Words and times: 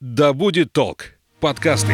«Да 0.00 0.32
будет 0.32 0.72
толк» 0.72 1.14
подкасты. 1.40 1.92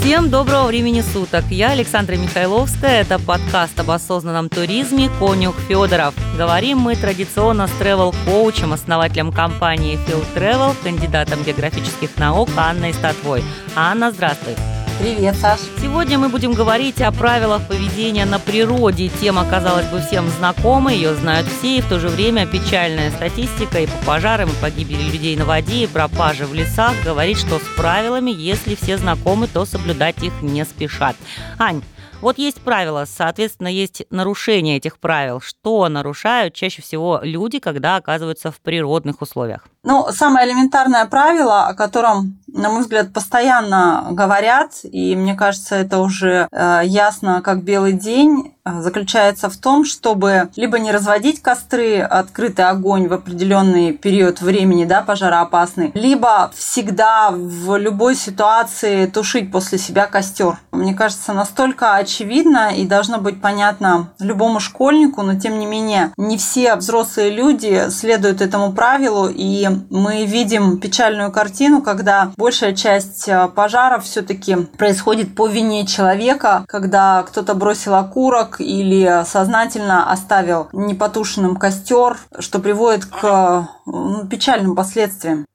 Всем 0.00 0.28
доброго 0.28 0.66
времени 0.66 1.02
суток. 1.02 1.44
Я 1.50 1.70
Александра 1.70 2.16
Михайловская. 2.16 3.02
Это 3.02 3.20
подкаст 3.20 3.78
об 3.78 3.92
осознанном 3.92 4.48
туризме 4.48 5.08
«Конюх 5.20 5.54
Федоров». 5.68 6.16
Говорим 6.36 6.78
мы 6.78 6.96
традиционно 6.96 7.68
с 7.68 7.70
travel-коучем, 7.80 8.72
основателем 8.72 9.30
компании 9.30 9.96
Field 10.04 10.26
Travel, 10.34 10.74
кандидатом 10.82 11.44
географических 11.44 12.16
наук 12.16 12.48
Анной 12.56 12.92
Статвой. 12.92 13.44
Анна, 13.76 14.10
здравствуй. 14.10 14.56
Привет, 14.98 15.36
Саш. 15.36 15.60
Сегодня 15.80 16.18
мы 16.18 16.28
будем 16.28 16.54
говорить 16.54 17.00
о 17.00 17.12
правилах 17.12 17.68
поведения 17.68 18.24
на 18.24 18.40
природе. 18.40 19.08
Тема, 19.08 19.46
казалось 19.48 19.86
бы, 19.86 20.00
всем 20.00 20.28
знакома, 20.28 20.92
ее 20.92 21.14
знают 21.14 21.46
все, 21.46 21.78
и 21.78 21.80
в 21.80 21.88
то 21.88 22.00
же 22.00 22.08
время 22.08 22.48
печальная 22.48 23.12
статистика 23.12 23.78
и 23.78 23.86
по 23.86 23.96
пожарам, 24.04 24.48
и 24.48 24.60
по 24.60 24.70
гибели 24.70 25.02
людей 25.02 25.36
на 25.36 25.44
воде, 25.44 25.84
и 25.84 25.86
пропажи 25.86 26.46
в 26.46 26.52
лесах 26.52 26.94
говорит, 27.04 27.38
что 27.38 27.60
с 27.60 27.76
правилами, 27.76 28.32
если 28.32 28.74
все 28.74 28.98
знакомы, 28.98 29.46
то 29.46 29.64
соблюдать 29.64 30.20
их 30.20 30.32
не 30.42 30.64
спешат. 30.64 31.14
Ань, 31.60 31.80
вот 32.20 32.36
есть 32.36 32.60
правила, 32.60 33.04
соответственно, 33.06 33.68
есть 33.68 34.02
нарушение 34.10 34.78
этих 34.78 34.98
правил. 34.98 35.40
Что 35.40 35.88
нарушают 35.88 36.52
чаще 36.52 36.82
всего 36.82 37.20
люди, 37.22 37.60
когда 37.60 37.94
оказываются 37.94 38.50
в 38.50 38.60
природных 38.60 39.22
условиях? 39.22 39.68
Ну, 39.84 40.08
самое 40.10 40.48
элементарное 40.48 41.06
правило, 41.06 41.68
о 41.68 41.74
котором, 41.74 42.40
на 42.52 42.70
мой 42.70 42.82
взгляд, 42.82 43.12
постоянно 43.12 44.08
говорят, 44.10 44.72
и 44.82 45.14
мне 45.16 45.34
кажется, 45.34 45.76
это 45.76 46.00
уже 46.00 46.48
э, 46.50 46.80
ясно 46.84 47.42
как 47.42 47.62
белый 47.62 47.92
день, 47.92 48.54
э, 48.64 48.80
заключается 48.80 49.50
в 49.50 49.56
том, 49.56 49.84
чтобы 49.84 50.48
либо 50.56 50.78
не 50.78 50.90
разводить 50.90 51.42
костры, 51.42 52.00
открытый 52.00 52.64
огонь 52.66 53.08
в 53.08 53.12
определенный 53.12 53.92
период 53.92 54.40
времени, 54.40 54.84
да, 54.84 55.02
пожароопасный, 55.02 55.90
либо 55.94 56.50
всегда 56.54 57.30
в 57.30 57.76
любой 57.76 58.14
ситуации 58.14 59.06
тушить 59.06 59.52
после 59.52 59.78
себя 59.78 60.06
костер. 60.06 60.58
Мне 60.72 60.94
кажется, 60.94 61.32
настолько 61.32 61.94
очевидно 61.94 62.70
и 62.74 62.86
должно 62.86 63.18
быть 63.18 63.40
понятно 63.40 64.10
любому 64.18 64.60
школьнику, 64.60 65.22
но 65.22 65.38
тем 65.38 65.58
не 65.58 65.66
менее 65.66 66.12
не 66.16 66.38
все 66.38 66.76
взрослые 66.76 67.30
люди 67.30 67.90
следуют 67.90 68.40
этому 68.40 68.72
правилу 68.72 69.28
и 69.28 69.68
мы 69.90 70.24
видим 70.24 70.78
печальную 70.78 71.30
картину, 71.30 71.82
когда 71.82 72.32
большая 72.38 72.72
часть 72.74 73.28
э, 73.28 73.48
пожаров 73.48 74.04
все-таки 74.04 74.56
происходит 74.78 75.34
по 75.34 75.48
вине 75.48 75.84
человека, 75.86 76.64
когда 76.68 77.24
кто-то 77.24 77.54
бросил 77.54 77.94
окурок 77.96 78.60
или 78.60 79.24
сознательно 79.26 80.10
оставил 80.10 80.68
непотушенным 80.72 81.56
костер, 81.56 82.16
что 82.38 82.60
приводит 82.60 83.04
к 83.06 83.68
ну, 83.84 84.26
печальным 84.28 84.76
последствиям. 84.76 85.46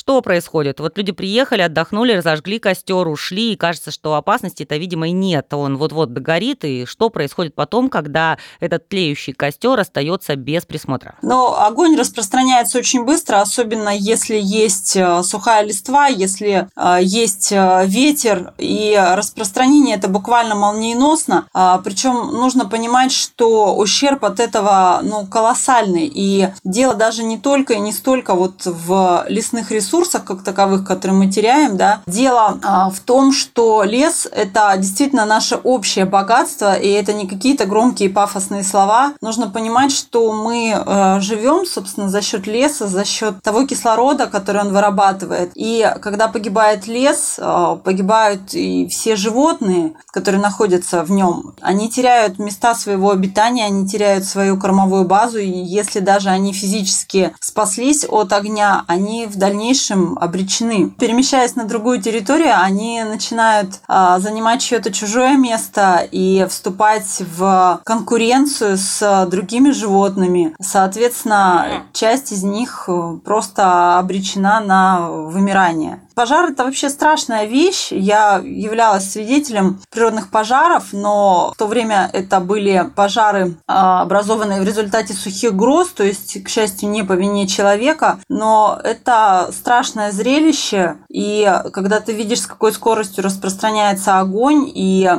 Что 0.00 0.22
происходит? 0.22 0.80
Вот 0.80 0.96
люди 0.96 1.12
приехали, 1.12 1.60
отдохнули, 1.60 2.14
разожгли 2.14 2.58
костер, 2.58 3.06
ушли, 3.06 3.52
и 3.52 3.56
кажется, 3.56 3.90
что 3.90 4.14
опасности-то, 4.14 4.78
видимо, 4.78 5.08
и 5.08 5.12
нет. 5.12 5.52
Он 5.52 5.76
вот-вот 5.76 6.14
догорит, 6.14 6.64
и 6.64 6.86
что 6.86 7.10
происходит 7.10 7.54
потом, 7.54 7.90
когда 7.90 8.38
этот 8.60 8.88
тлеющий 8.88 9.34
костер 9.34 9.78
остается 9.78 10.36
без 10.36 10.64
присмотра? 10.64 11.16
Но 11.20 11.62
огонь 11.62 11.98
распространяется 11.98 12.78
очень 12.78 13.04
быстро, 13.04 13.42
особенно 13.42 13.90
если 13.94 14.40
есть 14.42 14.96
э, 14.96 15.22
сухая 15.22 15.66
листва, 15.66 16.06
если 16.06 16.66
э, 16.74 16.98
есть 17.02 17.52
э, 17.52 17.82
ветер, 17.84 18.54
и 18.56 18.98
распространение 18.98 19.96
это 19.96 20.08
буквально 20.08 20.54
молниеносно. 20.54 21.46
А, 21.52 21.76
Причем 21.76 22.14
нужно 22.32 22.64
понимать, 22.64 23.12
что 23.12 23.76
ущерб 23.76 24.24
от 24.24 24.40
этого 24.40 25.00
ну, 25.02 25.26
колоссальный. 25.26 26.10
И 26.10 26.48
дело 26.64 26.94
даже 26.94 27.22
не 27.22 27.36
только 27.36 27.74
и 27.74 27.80
не 27.80 27.92
столько 27.92 28.32
вот 28.34 28.64
в 28.64 29.26
лесных 29.28 29.70
ресурсах, 29.70 29.89
ресурсах 29.90 30.24
как 30.24 30.44
таковых, 30.44 30.84
которые 30.84 31.16
мы 31.18 31.30
теряем, 31.30 31.76
да, 31.76 32.02
дело 32.06 32.58
а, 32.62 32.90
в 32.90 33.00
том, 33.00 33.32
что 33.32 33.82
лес– 33.82 34.28
это 34.32 34.72
действительно 34.76 35.26
наше 35.26 35.56
общее 35.56 36.04
богатство, 36.04 36.74
и 36.74 36.88
это 36.88 37.12
не 37.12 37.26
какие-то 37.26 37.66
громкие 37.66 38.08
пафосные 38.08 38.62
слова. 38.62 39.14
Нужно 39.20 39.50
понимать, 39.50 39.92
что 39.92 40.32
мы 40.32 40.72
э, 40.74 41.20
живем, 41.20 41.66
собственно, 41.66 42.08
за 42.08 42.22
счет 42.22 42.46
леса, 42.46 42.86
за 42.86 43.04
счет 43.04 43.42
того 43.42 43.66
кислорода, 43.66 44.26
который 44.26 44.62
он 44.62 44.72
вырабатывает. 44.72 45.50
И 45.54 45.90
когда 46.00 46.28
погибает 46.28 46.86
лес, 46.86 47.36
э, 47.38 47.76
погибают 47.82 48.54
и 48.54 48.86
все 48.86 49.16
животные, 49.16 49.94
которые 50.12 50.40
находятся 50.40 51.02
в 51.02 51.10
нем. 51.10 51.54
Они 51.60 51.90
теряют 51.90 52.38
места 52.38 52.74
своего 52.74 53.10
обитания, 53.10 53.66
они 53.66 53.88
теряют 53.88 54.24
свою 54.24 54.56
кормовую 54.56 55.04
базу, 55.04 55.38
и 55.38 55.48
если 55.48 56.00
даже 56.00 56.28
они 56.28 56.52
физически 56.52 57.34
спаслись 57.40 58.06
от 58.08 58.32
огня, 58.32 58.84
они 58.86 59.26
в 59.26 59.36
дальнейшем 59.36 59.69
дальнейшем 59.70 60.18
обречены. 60.20 60.90
Перемещаясь 60.98 61.54
на 61.54 61.64
другую 61.64 62.02
территорию, 62.02 62.54
они 62.60 63.02
начинают 63.04 63.80
а, 63.86 64.18
занимать 64.18 64.60
чье-то 64.62 64.92
чужое 64.92 65.36
место 65.36 66.06
и 66.10 66.44
вступать 66.48 67.22
в 67.36 67.80
конкуренцию 67.84 68.76
с 68.76 69.26
другими 69.30 69.70
животными. 69.70 70.54
Соответственно, 70.60 71.84
часть 71.92 72.32
из 72.32 72.42
них 72.42 72.84
э, 72.88 73.18
просто 73.24 73.98
обречена 73.98 74.60
на 74.60 75.08
вымирание. 75.10 76.00
Пожар– 76.20 76.50
это 76.52 76.64
вообще 76.64 76.90
страшная 76.90 77.46
вещь. 77.46 77.92
Я 77.92 78.42
являлась 78.44 79.10
свидетелем 79.10 79.80
природных 79.90 80.28
пожаров, 80.28 80.88
но 80.92 81.52
в 81.54 81.56
то 81.56 81.66
время 81.66 82.10
это 82.12 82.40
были 82.40 82.90
пожары, 82.94 83.56
а, 83.66 84.02
образованные 84.02 84.60
в 84.60 84.66
результате 84.66 85.14
сухих 85.14 85.56
гроз, 85.56 85.88
то 85.88 86.04
есть, 86.04 86.44
к 86.44 86.50
счастью, 86.50 86.90
не 86.90 87.04
по 87.04 87.14
вине 87.14 87.46
человека. 87.46 88.18
Но 88.28 88.78
это 88.84 89.48
страшное 89.50 90.12
зрелище, 90.12 90.98
и 91.08 91.50
когда 91.72 92.00
ты 92.00 92.12
видишь, 92.12 92.42
с 92.42 92.46
какой 92.46 92.74
скоростью 92.74 93.24
распространяется 93.24 94.18
огонь, 94.18 94.70
и 94.74 95.10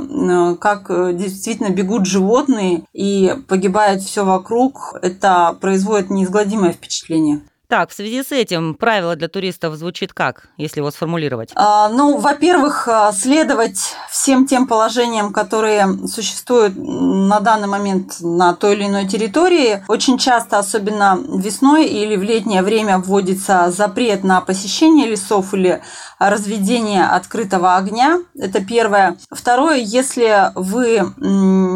как 0.60 1.18
действительно 1.18 1.70
бегут 1.70 2.06
животные, 2.06 2.84
и 2.94 3.36
погибает 3.48 4.04
все 4.04 4.24
вокруг, 4.24 4.94
это 5.02 5.58
производит 5.60 6.12
неизгладимое 6.12 6.74
впечатление. 6.74 7.42
Так, 7.72 7.90
в 7.90 7.94
связи 7.94 8.22
с 8.22 8.34
этим 8.34 8.74
правило 8.74 9.16
для 9.16 9.30
туристов 9.30 9.76
звучит 9.76 10.12
как, 10.12 10.50
если 10.58 10.82
его 10.82 10.92
сформулировать? 10.92 11.52
А, 11.56 11.88
ну, 11.88 12.18
во-первых, 12.18 12.90
а, 12.90 13.14
следовать 13.14 13.96
всем 14.10 14.46
тем 14.46 14.68
положениям, 14.68 15.32
которые 15.32 15.88
существуют 16.06 16.74
на 16.76 17.40
данный 17.40 17.70
момент 17.70 18.18
на 18.20 18.54
той 18.56 18.74
или 18.74 18.88
иной 18.88 19.08
территории. 19.08 19.86
Очень 19.88 20.18
часто, 20.18 20.60
особенно 20.60 21.18
весной 21.38 21.86
или 21.86 22.18
в 22.18 22.24
летнее 22.24 22.62
время, 22.62 22.98
вводится 22.98 23.72
запрет 23.72 24.26
на 24.26 24.42
посещение 24.42 25.08
лесов 25.08 25.54
или 25.54 25.82
разведение 26.20 27.06
открытого 27.06 27.78
огня. 27.78 28.20
Это 28.38 28.64
первое. 28.64 29.16
Второе, 29.32 29.78
если 29.78 30.52
вы 30.56 31.14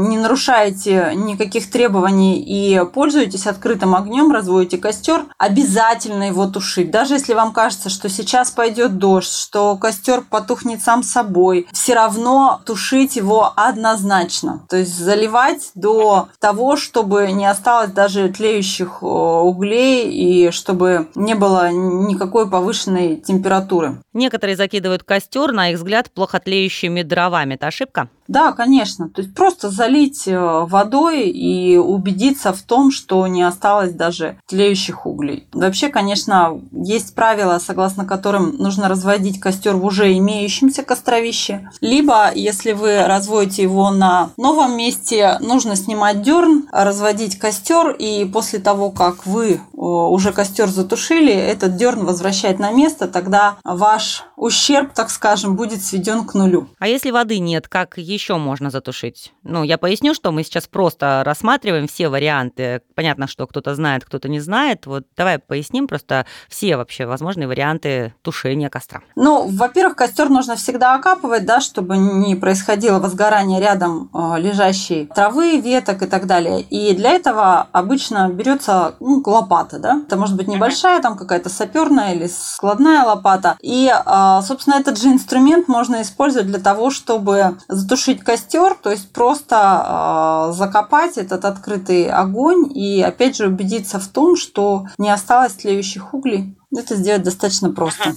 не 0.03 0.17
нарушаете 0.17 1.11
никаких 1.15 1.69
требований 1.69 2.39
и 2.39 2.83
пользуетесь 2.85 3.47
открытым 3.47 3.95
огнем, 3.95 4.31
разводите 4.31 4.77
костер, 4.77 5.25
обязательно 5.37 6.23
его 6.23 6.47
тушить. 6.47 6.91
Даже 6.91 7.15
если 7.15 7.33
вам 7.33 7.51
кажется, 7.51 7.89
что 7.89 8.09
сейчас 8.09 8.51
пойдет 8.51 8.97
дождь, 8.97 9.31
что 9.31 9.75
костер 9.77 10.21
потухнет 10.21 10.81
сам 10.81 11.03
собой, 11.03 11.67
все 11.71 11.93
равно 11.93 12.61
тушить 12.65 13.15
его 13.15 13.51
однозначно. 13.55 14.65
То 14.69 14.77
есть 14.77 14.97
заливать 14.97 15.71
до 15.75 16.29
того, 16.39 16.75
чтобы 16.75 17.31
не 17.31 17.45
осталось 17.45 17.91
даже 17.91 18.29
тлеющих 18.29 19.01
углей 19.01 20.11
и 20.11 20.51
чтобы 20.51 21.07
не 21.15 21.35
было 21.35 21.71
никакой 21.71 22.49
повышенной 22.49 23.17
температуры. 23.17 23.97
Некоторые 24.15 24.55
закидывают 24.55 25.03
костер, 25.03 25.51
на 25.51 25.71
их 25.71 25.77
взгляд, 25.77 26.09
плохо 26.09 26.39
тлеющими 26.39 27.01
дровами. 27.01 27.55
Это 27.55 27.67
ошибка? 27.67 28.07
Да, 28.29 28.53
конечно. 28.53 29.09
То 29.09 29.21
есть 29.21 29.35
просто 29.35 29.69
залить 29.69 30.27
э, 30.27 30.39
водой 30.39 31.29
и 31.29 31.77
убедиться 31.77 32.53
в 32.53 32.61
том, 32.61 32.91
что 32.91 33.27
не 33.27 33.43
осталось 33.43 33.93
даже 33.93 34.37
тлеющих 34.47 35.05
углей. 35.05 35.47
Вообще, 35.53 35.89
конечно, 35.89 36.59
есть 36.71 37.13
правила, 37.13 37.59
согласно 37.59 38.05
которым 38.05 38.55
нужно 38.57 38.87
разводить 38.87 39.39
костер 39.39 39.75
в 39.75 39.85
уже 39.85 40.17
имеющемся 40.17 40.81
костровище. 40.81 41.69
Либо, 41.81 42.31
если 42.33 42.71
вы 42.71 43.05
разводите 43.05 43.63
его 43.63 43.91
на 43.91 44.31
новом 44.37 44.75
месте, 44.77 45.37
нужно 45.41 45.75
снимать 45.75 46.23
дерн, 46.23 46.67
разводить 46.71 47.37
костер, 47.37 47.91
и 47.91 48.25
после 48.25 48.59
того, 48.59 48.91
как 48.91 49.27
вы 49.27 49.51
э, 49.51 49.57
уже 49.77 50.31
костер 50.31 50.69
затушили, 50.69 51.33
этот 51.33 51.75
дерн 51.75 52.05
возвращать 52.05 52.59
на 52.59 52.71
место, 52.71 53.07
тогда 53.07 53.57
ваш 53.63 54.04
ущерб, 54.35 54.93
так 54.93 55.09
скажем, 55.09 55.55
будет 55.55 55.83
сведен 55.83 56.25
к 56.25 56.33
нулю. 56.33 56.69
А 56.79 56.87
если 56.87 57.11
воды 57.11 57.39
нет, 57.39 57.67
как 57.67 57.97
еще 57.97 58.37
можно 58.37 58.69
затушить? 58.69 59.33
Ну, 59.43 59.63
я 59.63 59.77
поясню, 59.77 60.13
что 60.13 60.31
мы 60.31 60.43
сейчас 60.43 60.67
просто 60.67 61.23
рассматриваем 61.25 61.87
все 61.87 62.09
варианты. 62.09 62.81
Понятно, 62.95 63.27
что 63.27 63.47
кто-то 63.47 63.75
знает, 63.75 64.05
кто-то 64.05 64.29
не 64.29 64.39
знает. 64.39 64.85
Вот 64.85 65.05
давай 65.15 65.39
поясним 65.39 65.87
просто 65.87 66.25
все 66.49 66.77
вообще 66.77 67.05
возможные 67.05 67.47
варианты 67.47 68.13
тушения 68.21 68.69
костра. 68.69 69.01
Ну, 69.15 69.47
во-первых, 69.47 69.95
костер 69.95 70.29
нужно 70.29 70.55
всегда 70.55 70.95
окапывать, 70.95 71.45
да, 71.45 71.61
чтобы 71.61 71.97
не 71.97 72.35
происходило 72.35 72.99
возгорание 72.99 73.59
рядом 73.59 74.09
э, 74.13 74.39
лежащей 74.39 75.05
травы, 75.07 75.59
веток 75.59 76.01
и 76.03 76.07
так 76.07 76.27
далее. 76.27 76.61
И 76.61 76.93
для 76.95 77.11
этого 77.11 77.67
обычно 77.71 78.29
берется 78.29 78.95
ну, 78.99 79.21
лопата, 79.25 79.79
да. 79.79 80.01
Это 80.05 80.17
может 80.17 80.35
быть 80.35 80.47
небольшая, 80.47 81.01
там 81.01 81.17
какая-то 81.17 81.49
саперная 81.49 82.13
или 82.13 82.27
складная 82.27 83.03
лопата. 83.03 83.57
И 83.61 83.91
собственно, 84.41 84.75
этот 84.75 84.99
же 84.99 85.09
инструмент 85.09 85.67
можно 85.67 86.01
использовать 86.01 86.47
для 86.47 86.59
того, 86.59 86.89
чтобы 86.89 87.57
затушить 87.67 88.23
костер, 88.23 88.75
то 88.81 88.91
есть 88.91 89.11
просто 89.11 89.57
а, 89.59 90.51
закопать 90.53 91.17
этот 91.17 91.45
открытый 91.45 92.09
огонь 92.09 92.71
и, 92.75 93.01
опять 93.01 93.35
же, 93.35 93.47
убедиться 93.47 93.99
в 93.99 94.07
том, 94.07 94.35
что 94.35 94.87
не 94.97 95.09
осталось 95.09 95.53
тлеющих 95.53 96.13
углей. 96.13 96.57
Это 96.75 96.95
сделать 96.95 97.23
достаточно 97.23 97.71
просто. 97.71 98.15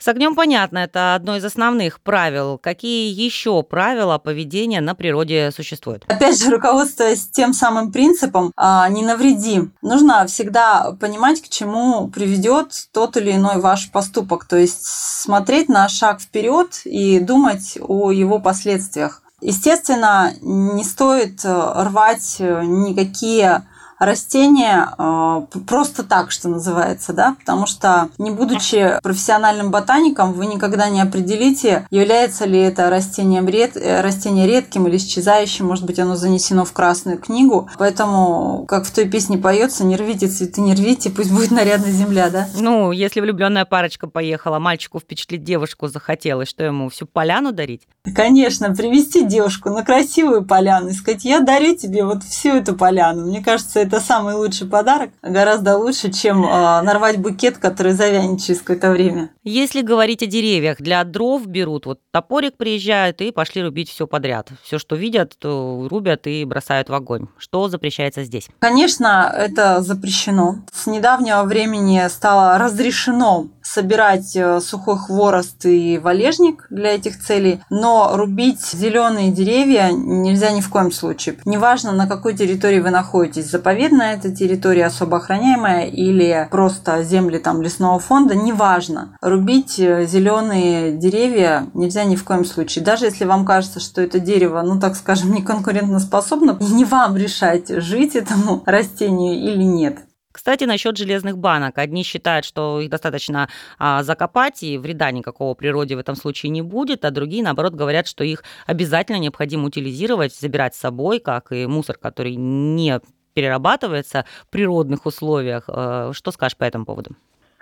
С 0.00 0.06
огнем 0.06 0.36
понятно, 0.36 0.78
это 0.78 1.16
одно 1.16 1.36
из 1.36 1.44
основных 1.44 2.00
правил. 2.00 2.56
Какие 2.56 3.12
еще 3.12 3.64
правила 3.64 4.18
поведения 4.18 4.80
на 4.80 4.94
природе 4.94 5.50
существуют? 5.50 6.04
Опять 6.06 6.38
же, 6.38 6.50
руководствуясь 6.50 7.26
тем 7.28 7.52
самым 7.52 7.90
принципом 7.90 8.52
а, 8.56 8.88
«не 8.88 9.02
навреди», 9.02 9.62
нужно 9.82 10.24
всегда 10.26 10.92
понимать, 11.00 11.42
к 11.42 11.48
чему 11.48 12.06
приведет 12.08 12.72
тот 12.92 13.16
или 13.16 13.32
иной 13.32 13.60
ваш 13.60 13.90
поступок. 13.90 14.44
То 14.44 14.56
есть 14.56 14.84
смотреть 14.84 15.68
на 15.68 15.88
шаг 15.88 16.20
вперед 16.20 16.80
и 16.84 17.18
думать 17.18 17.76
о 17.80 18.12
его 18.12 18.38
последствиях. 18.38 19.22
Естественно, 19.40 20.32
не 20.40 20.84
стоит 20.84 21.44
э, 21.44 21.72
рвать 21.76 22.36
э, 22.40 22.62
никакие 22.64 23.66
растения 23.98 24.88
э, 24.98 25.42
просто 25.66 26.02
так, 26.02 26.30
что 26.30 26.48
называется, 26.48 27.12
да, 27.12 27.36
потому 27.40 27.66
что 27.66 28.08
не 28.18 28.30
будучи 28.30 28.98
профессиональным 29.02 29.70
ботаником, 29.70 30.32
вы 30.32 30.46
никогда 30.46 30.88
не 30.88 31.00
определите, 31.00 31.86
является 31.90 32.44
ли 32.44 32.58
это 32.60 32.90
растением 32.90 33.48
ред... 33.48 33.76
Э, 33.76 34.00
растение 34.00 34.46
редким 34.46 34.86
или 34.86 34.96
исчезающим, 34.96 35.66
может 35.66 35.84
быть, 35.84 35.98
оно 35.98 36.16
занесено 36.16 36.64
в 36.64 36.72
Красную 36.72 37.18
книгу, 37.18 37.68
поэтому, 37.78 38.64
как 38.68 38.84
в 38.84 38.90
той 38.92 39.08
песне 39.08 39.38
поется, 39.38 39.84
не 39.84 39.96
рвите 39.96 40.28
цветы, 40.28 40.60
не 40.60 40.74
рвите, 40.74 41.10
пусть 41.10 41.32
будет 41.32 41.50
нарядная 41.50 41.92
земля, 41.92 42.30
да? 42.30 42.48
Ну, 42.58 42.92
если 42.92 43.20
влюбленная 43.20 43.64
парочка 43.64 44.06
поехала, 44.06 44.58
мальчику 44.58 45.00
впечатлить 45.00 45.44
девушку 45.44 45.88
захотелось, 45.88 46.48
что 46.48 46.64
ему 46.64 46.88
всю 46.88 47.06
поляну 47.06 47.52
дарить? 47.52 47.82
Конечно, 48.14 48.74
привести 48.74 49.24
девушку 49.24 49.70
на 49.70 49.84
красивую 49.84 50.44
поляну 50.44 50.88
и 50.88 50.92
сказать, 50.92 51.24
я 51.24 51.40
дарю 51.40 51.76
тебе 51.76 52.04
вот 52.04 52.22
всю 52.22 52.50
эту 52.50 52.74
поляну. 52.74 53.26
Мне 53.26 53.42
кажется, 53.42 53.80
это 53.88 54.00
самый 54.00 54.34
лучший 54.34 54.66
подарок, 54.66 55.10
гораздо 55.22 55.76
лучше, 55.76 56.12
чем 56.12 56.44
э, 56.44 56.82
нарвать 56.82 57.18
букет, 57.18 57.58
который 57.58 57.92
завянет 57.92 58.40
через 58.42 58.60
какое-то 58.60 58.90
время. 58.90 59.30
Если 59.44 59.80
говорить 59.82 60.22
о 60.22 60.26
деревьях, 60.26 60.78
для 60.78 61.02
дров 61.04 61.46
берут, 61.46 61.86
вот 61.86 62.00
топорик 62.10 62.56
приезжают 62.56 63.20
и 63.20 63.32
пошли 63.32 63.62
рубить 63.62 63.88
все 63.90 64.06
подряд. 64.06 64.50
Все, 64.62 64.78
что 64.78 64.94
видят, 64.94 65.36
то 65.38 65.88
рубят 65.90 66.26
и 66.26 66.44
бросают 66.44 66.90
в 66.90 66.94
огонь. 66.94 67.28
Что 67.38 67.68
запрещается 67.68 68.24
здесь? 68.24 68.48
Конечно, 68.58 69.32
это 69.34 69.80
запрещено. 69.80 70.56
С 70.72 70.86
недавнего 70.86 71.42
времени 71.44 72.06
стало 72.08 72.58
разрешено 72.58 73.48
собирать 73.72 74.34
э, 74.34 74.60
сухой 74.60 74.96
хворост 74.98 75.66
и 75.66 75.98
валежник 75.98 76.66
для 76.70 76.94
этих 76.94 77.20
целей, 77.20 77.60
но 77.70 78.12
рубить 78.14 78.64
зеленые 78.64 79.30
деревья 79.30 79.90
нельзя 79.92 80.50
ни 80.52 80.60
в 80.60 80.70
коем 80.70 80.90
случае. 80.90 81.36
Неважно, 81.44 81.92
на 81.92 82.06
какой 82.06 82.34
территории 82.34 82.80
вы 82.80 82.90
находитесь, 82.90 83.50
заповедная 83.50 84.14
эта 84.14 84.34
территория, 84.34 84.86
особо 84.86 85.18
охраняемая 85.18 85.86
или 85.86 86.48
просто 86.50 87.02
земли 87.02 87.38
там 87.38 87.60
лесного 87.62 87.98
фонда, 87.98 88.34
неважно. 88.34 89.16
Рубить 89.20 89.78
э, 89.78 90.06
зеленые 90.06 90.92
деревья 90.92 91.66
нельзя 91.74 92.04
ни 92.04 92.16
в 92.16 92.24
коем 92.24 92.44
случае. 92.44 92.84
Даже 92.84 93.04
если 93.04 93.24
вам 93.24 93.44
кажется, 93.44 93.80
что 93.80 94.00
это 94.00 94.18
дерево, 94.18 94.62
ну 94.62 94.80
так 94.80 94.96
скажем, 94.96 95.32
не 95.34 95.42
конкурентоспособно, 95.42 96.56
не 96.60 96.84
вам 96.84 97.16
решать, 97.16 97.68
жить 97.68 98.16
этому 98.16 98.62
растению 98.66 99.34
или 99.34 99.62
нет. 99.62 99.98
Кстати, 100.30 100.64
насчет 100.64 100.96
железных 100.96 101.38
банок. 101.38 101.78
Одни 101.78 102.02
считают, 102.02 102.44
что 102.44 102.80
их 102.80 102.90
достаточно 102.90 103.48
а, 103.78 104.02
закопать, 104.02 104.62
и 104.62 104.76
вреда 104.76 105.10
никакого 105.10 105.54
природе 105.54 105.96
в 105.96 105.98
этом 105.98 106.16
случае 106.16 106.50
не 106.50 106.62
будет, 106.62 107.04
а 107.04 107.10
другие, 107.10 107.42
наоборот, 107.42 107.74
говорят, 107.74 108.06
что 108.06 108.24
их 108.24 108.44
обязательно 108.66 109.16
необходимо 109.16 109.66
утилизировать, 109.66 110.34
забирать 110.34 110.74
с 110.74 110.80
собой, 110.80 111.18
как 111.18 111.50
и 111.52 111.66
мусор, 111.66 111.96
который 111.96 112.36
не 112.36 113.00
перерабатывается 113.32 114.26
в 114.42 114.48
природных 114.48 115.06
условиях. 115.06 115.64
Э, 115.68 116.10
что 116.12 116.30
скажешь 116.30 116.56
по 116.56 116.64
этому 116.64 116.84
поводу? 116.84 117.16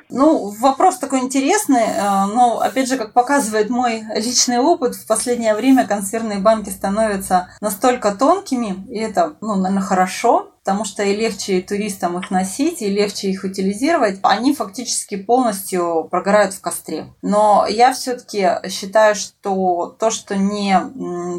Ну, 0.08 0.50
вопрос 0.61 0.99
такой 0.99 1.20
интересный, 1.20 1.82
э, 1.82 2.26
но, 2.26 2.61
опять 2.61 2.88
же, 2.88 2.97
как 2.97 3.12
показывает 3.12 3.70
мой 3.70 4.05
личный 4.14 4.58
опыт, 4.58 4.94
в 4.94 5.06
последнее 5.06 5.55
время 5.55 5.87
консервные 5.87 6.38
банки 6.38 6.70
становятся 6.70 7.49
настолько 7.61 8.14
тонкими, 8.14 8.87
и 8.88 8.99
это, 8.99 9.37
ну, 9.41 9.56
наверное, 9.56 9.82
хорошо, 9.82 10.53
потому 10.67 10.85
что 10.85 11.05
и 11.05 11.14
легче 11.14 11.61
туристам 11.61 12.19
их 12.19 12.31
носить, 12.31 12.82
и 12.82 12.88
легче 12.88 13.31
их 13.31 13.44
утилизировать. 13.44 14.19
Они 14.23 14.53
фактически 14.53 15.17
полностью 15.17 16.09
прогорают 16.11 16.55
в 16.55 16.61
костре. 16.61 17.06
Но 17.23 17.67
я 17.69 17.93
все-таки 17.93 18.49
считаю, 18.69 19.14
что 19.14 19.97
то, 19.99 20.11
что 20.11 20.37
не 20.37 20.81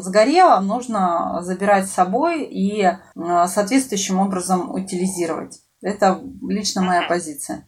сгорело, 0.00 0.60
нужно 0.60 1.40
забирать 1.42 1.88
с 1.88 1.94
собой 1.94 2.44
и 2.44 2.82
э, 2.82 2.96
соответствующим 3.14 4.18
образом 4.18 4.70
утилизировать. 4.70 5.60
Это 5.82 6.20
лично 6.48 6.82
моя 6.82 7.02
позиция. 7.02 7.66